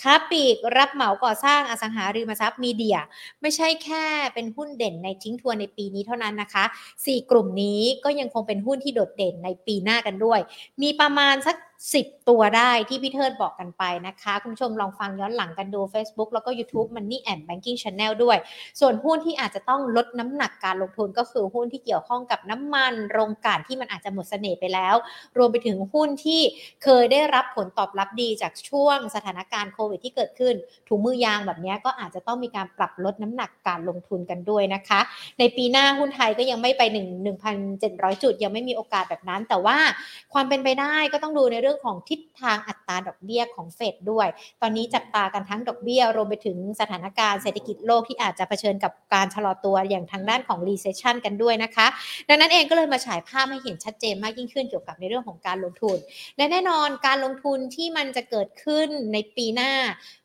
[0.02, 2.98] ค้าปลีกรับเหมาก่อสร้างอสังหาริมทรัพย์ media
[3.40, 6.64] ไม่ใช่แค่เป็นหุ้นเด่นในทิ้งทวนในปีนี้เท่านั้นนะคะ
[6.96, 10.40] 4 กลุ่มนี้ก็ยังคงเป็นหุ้นที่โดดเด่นในปีหน้ากันด้วย
[10.82, 11.56] มีประมาณสัก
[12.00, 18.36] 10 ตัวได้ที่พี่เทิดบอกกันไปนะคะ คุณผู้ชมลองฟังย้อนหลังกันดู Facebook แล้วก็ YouTube Money and Banking Channel ด้วย
[18.80, 24.94] ส่วนหุ้นที่อาจจะต้องลดน้ำหนักการลงทุนก็คือหุ้นที่เกี่ยวข้องกับน้ำมันโรงกลั่นที่มันอาจจะหมดเสน่ห์ไปแล้ว
[25.36, 26.40] รวมไปถึงหุ้นที่
[26.84, 30.54] เคยได้รับผลตอบรับดีจากช่วงสถานการณ์โควิดที่เกิดขึ้น
[30.88, 35.00] ถุงมือยางแบบนี้ก็อาจจะต้องมีการปรับลดน้ำหนักการลงทุนกันด้วยนะคะ
[35.38, 36.98] ในปีหน้าหุ้นไทยก็ยังไม่ไป1
[37.64, 39.78] 1,700 จุด ยังไม่มีโอกาสแบบนั้น แต่ว่า
[40.32, 44.28] ความเป็นไปได้ก็ต้องดูในรื่องของทิศทางอัตราดอกเบี้ยของเฟดด้วย
[44.62, 51.86] ตอนนี้จับตากันทั้งดอกเบี้ยรวมไปถึงสถานการณ์เศรษฐกิจโลกที่อาจจะเผชิญกับการชะลอตัวอย่างทางด้านของ recession กันด้วยนะคะ
[52.28, 55.98] ดังนั้นเองก็เลยมาฉายภาพให้เห็นชัดเจนมากยิ่งขึ้นเกี่ยวกับในเรื่องของการลงทุน
[56.36, 59.72] และแน่นอนการลงทุนที่มันจะเกิดขึ้นในปีหน้า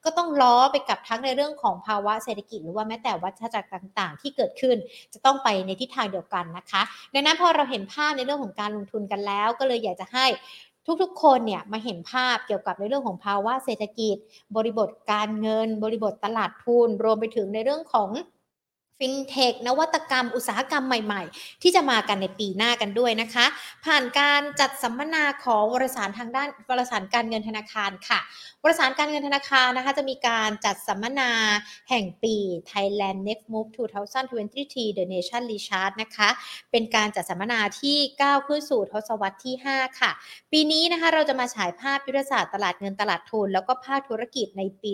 [0.04, 4.78] ก็ต้องล้อไปกับทั้งในเรื่องของภาวะเศรษฐกิจ หรือว่าแม้แต่วัฏจักรต่างๆ ที่เกิดขึ้น
[5.14, 6.82] จะต้องไปในทิศทางเดียวกันนะคะ
[7.14, 10.26] ดังนั้นพอเราเห็นภาพในเรื่องของการลงทุนกันแล้ว ก็เลยอยากจะให้
[11.02, 14.16] ทุกๆ คนเนี่ยมาเห็นภาพเกี่ยวกับในเรื่องของภาวะเศรษฐกิจ
[14.56, 18.10] บริบทการเงิน บริบทตลาดทุน รวมไปถึงในเรื่องของ
[19.02, 23.46] ฟินเทคนวัตกรรม อุตสาหกรรมใหม่ๆ ที่จะมากันในปีหน้ากันด้วยนะคะ
[23.86, 28.20] ผ่านการจัดสัมมนาของวารสารทางด้านวารสารการเงินธนาคารค่ะ
[28.64, 31.32] บริษัทการเงินธนาคารนะคะจะมีการจัดสัมมนา
[31.90, 32.36] แห่งปี
[32.72, 36.30] Thailand Next Move 2023 The Nation Recharge นะคะ
[36.72, 40.12] เป็นการจัดสัมมนาที่ก้าวขึ้นสู่ทศวรรษที่ 5 ค่ะ
[40.52, 44.92] ปีนี้นะคะเราจะมาฉายภาพยุทธศาสตร์ตลาดเงินตลาดทุน แล้วก็ภาคธุรกิจในปี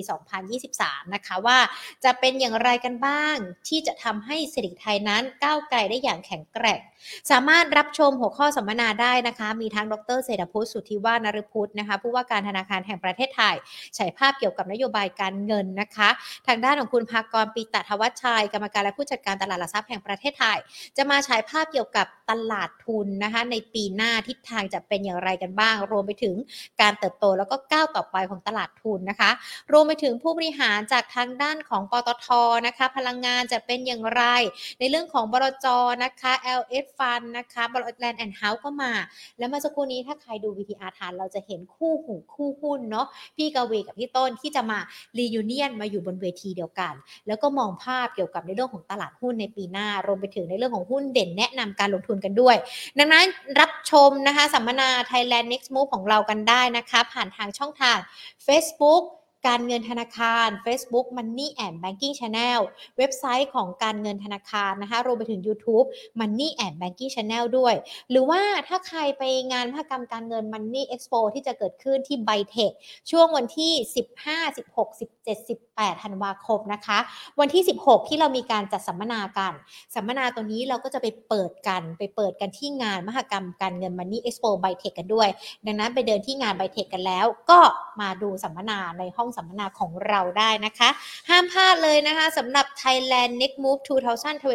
[0.55, 1.57] 2023 นะคะว่า
[2.03, 3.35] จะเป็นอย่างไรกันบ้าง
[3.67, 6.79] ที่จะทำให้เศรษฐกิจไทยนั้นก้าวไกลได้อย่างแข็งแกร่ง
[7.31, 13.55] สามารถรับชมหัวข้อสัมมนาได้นะคะ มีทั้งดรเศรษฐพุทธสุทธิวานรพุทธนะคะผู้ว่าการธนาคารแห่งประเทศไทย
[13.97, 16.09] ฉายภาพเกี่ยวกับนโยบายการเงินนะคะ
[16.47, 20.57] ทางด้านของคุณภากรปีตะทวัชชัย กรรมการและผู้จัดการตลาดหลักทรัพย์แห่งประเทศไทย
[20.97, 26.35] จะมาฉายภาพเกี่ยวกับตลาดทุนนะคะ ในปีหน้าทิศทางจะเป็นอย่างไรกันบ้าง รวมไปถึง
[26.81, 29.31] การเติบโตแล้วก็ก้าวต่อไปของตลาดทุนนะคะ
[29.71, 32.27] รวมไปถึงผู้บริหารจากทางด้านของปตท
[32.67, 34.23] นะคะ พลังงานจะเป็นอย่างไร
[34.79, 35.67] ในเรื่องของบลจ
[36.03, 38.91] นะคะ LS Fund นะคะบลแลนด์แอนด์เฮาส์ก็มา
[39.37, 44.79] แล้วเมื่อสักครู่นี้ถ้าใครดู VTR ทานเราจะเห็นคู่หูคู่หุ้นเนาะพี่พี่กวีกับพี่ต้นที่จะมา
[45.17, 46.93] reunion มาอยู่บนเวทีเดียวกัน
[47.27, 52.55] แล้วก็มองภาพเกี่ยวกับในเรื่องของตลาดหุ้นในปีหน้ารวมไปถึงในเรื่องของหุ้นเด่นแนะนำการลงทุนกันด้วย
[52.97, 53.25] ดังนั้น
[53.59, 57.97] รับชมนะคะสัมมนา Thailand Next Move ของเรากันได้นะคะ ผ่านทางช่องทาง
[58.47, 59.03] Facebook
[59.47, 62.59] การเงินธนาคาร Facebook Money and Banking Channel
[62.97, 65.87] เว็บไซต์ของการเงินธนาคารนะคะรวมไปถึง YouTube
[66.19, 67.75] Money and Banking Channel ด้วย
[68.09, 72.71] หรือว่าถ้าใครไปงานมหกรรมการเงิน Money Expo ที่จะเกิดขึ้นที่ไบเทค
[73.11, 73.71] ช่วงวันที่
[74.15, 76.99] 15 16 17 18ธันวาคมนะคะ
[77.39, 79.53] วันที่ 16 ที่เรามีการจัดสัมมนากัน
[79.95, 85.29] สัมมนาตัวนี้เราก็จะไปเปิดกันไปเปิดกันที่งานมหกรรมการเงิน Money Expo ไบเทคกันด้วย
[85.65, 87.59] ดังนั้นไปเดินที่งานไบเทคกันแล้ว ก็
[88.01, 90.89] มาดูสัมมนาในห้องสัมมนาของเราได้นะคะ
[91.29, 93.81] ห้ามพลาดเลยนะคะสำหรับ Thailand Next Move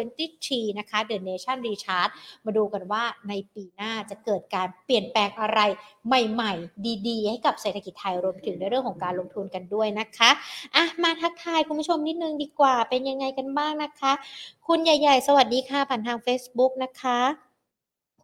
[0.01, 2.13] 2023 นะคะ The Nation Recharge
[2.45, 5.59] มาดูกันว่าในปีหน้าจะเกิดการเปลี่ยนแปลงอะไร
[6.07, 10.29] ใหม่ ๆ ดีๆ ให้กับเศรษฐกิจไทยรวมถึงในเรื่องของการลงทุนกันด้วยนะคะ
[10.75, 14.11] อะมาทักทายคุณผู้ชมนิดนึงดีกว่าเป็นยังไงกันบ้างนะคะ
[14.67, 17.52] คุณใหญ่ ๆ สวัสดีค่ะผ่านทาง Facebook นะคะ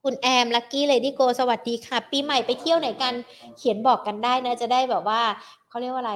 [0.04, 3.14] คุณ I'm Lucky Lady Go สวัสดีค่ะ ปีใหม่ไปเที่ยวไหนกัน
[3.58, 5.22] เขียนบอกกันได้นะ จะได้แบบว่า
[5.70, 6.16] เขาเรียกว่าอะไร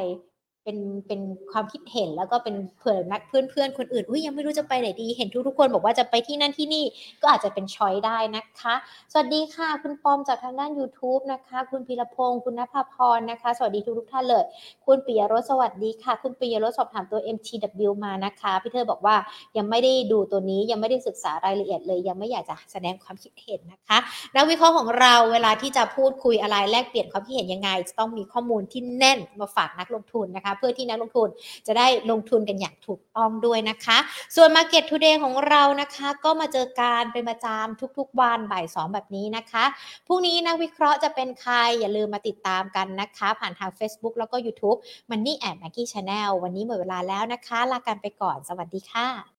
[0.64, 6.86] เป็นเป็นความคิดเห็นแล้วก็เป็นเผื่อนักเพื่อนเพื่อนคนอื่นอุ้ยยังไม่รู้จะไปไหนดี เห็นทุกทุกคนบอกว่าจะไปที่นั่นที่นี่
[7.22, 8.74] ก็อาจจะเป็น choice ได้นะคะ
[9.12, 14.44] สวัสดีค่ะ คุณปอมจากทางด้าน YouTube นะคะ คุณพีรพงศ์คุณนภาพรนะคะ สวัสดีทุกทุกท่านเลย
[14.86, 19.16] คุณปิยรสสวัสดีค่ะ คุณปิยรสสอบถามตัว MTW มานะคะพี่เทิดบอกว่า
[19.58, 23.98] ยังไม่ได้ดูตัวนี้ยังไม่ได้ศึกษารายละเอียดเลย ยังไม่อยากจะแสดงความคิดเห็นนะคะ
[24.36, 31.30] นักวิเคราะห์ของเราเวลาที่จะพูดคุยอะไรแลกเปลี่ยนความคิดเห็นยังไงจะต้องมีข้อมูลที่แน่นมาฝากนักลงทุนนะคะเพื่อที่นักลงทุน
[31.68, 33.98] จะได้ลงทุนกันอย่างถูกต้องด้วยนะคะ
[34.36, 39.66] ส่วน Market Today ของเรานะคะ ก็มาเจอการเป็นประจำทุกๆ วันบ่ายสองแบบนี้นะคะ
[40.08, 44.78] พรุ่งนี้นักวิเคราะห์จะเป็นใครอย่าลืมมาติดตามกันนะคะ ผ่านทาง Facebook แล้วก็ YouTube
[45.10, 49.24] Money and Maggie Channel วันนี้หมดเวลาแล้วนะคะ ลากันไปก่อนสวัสดีค่ะ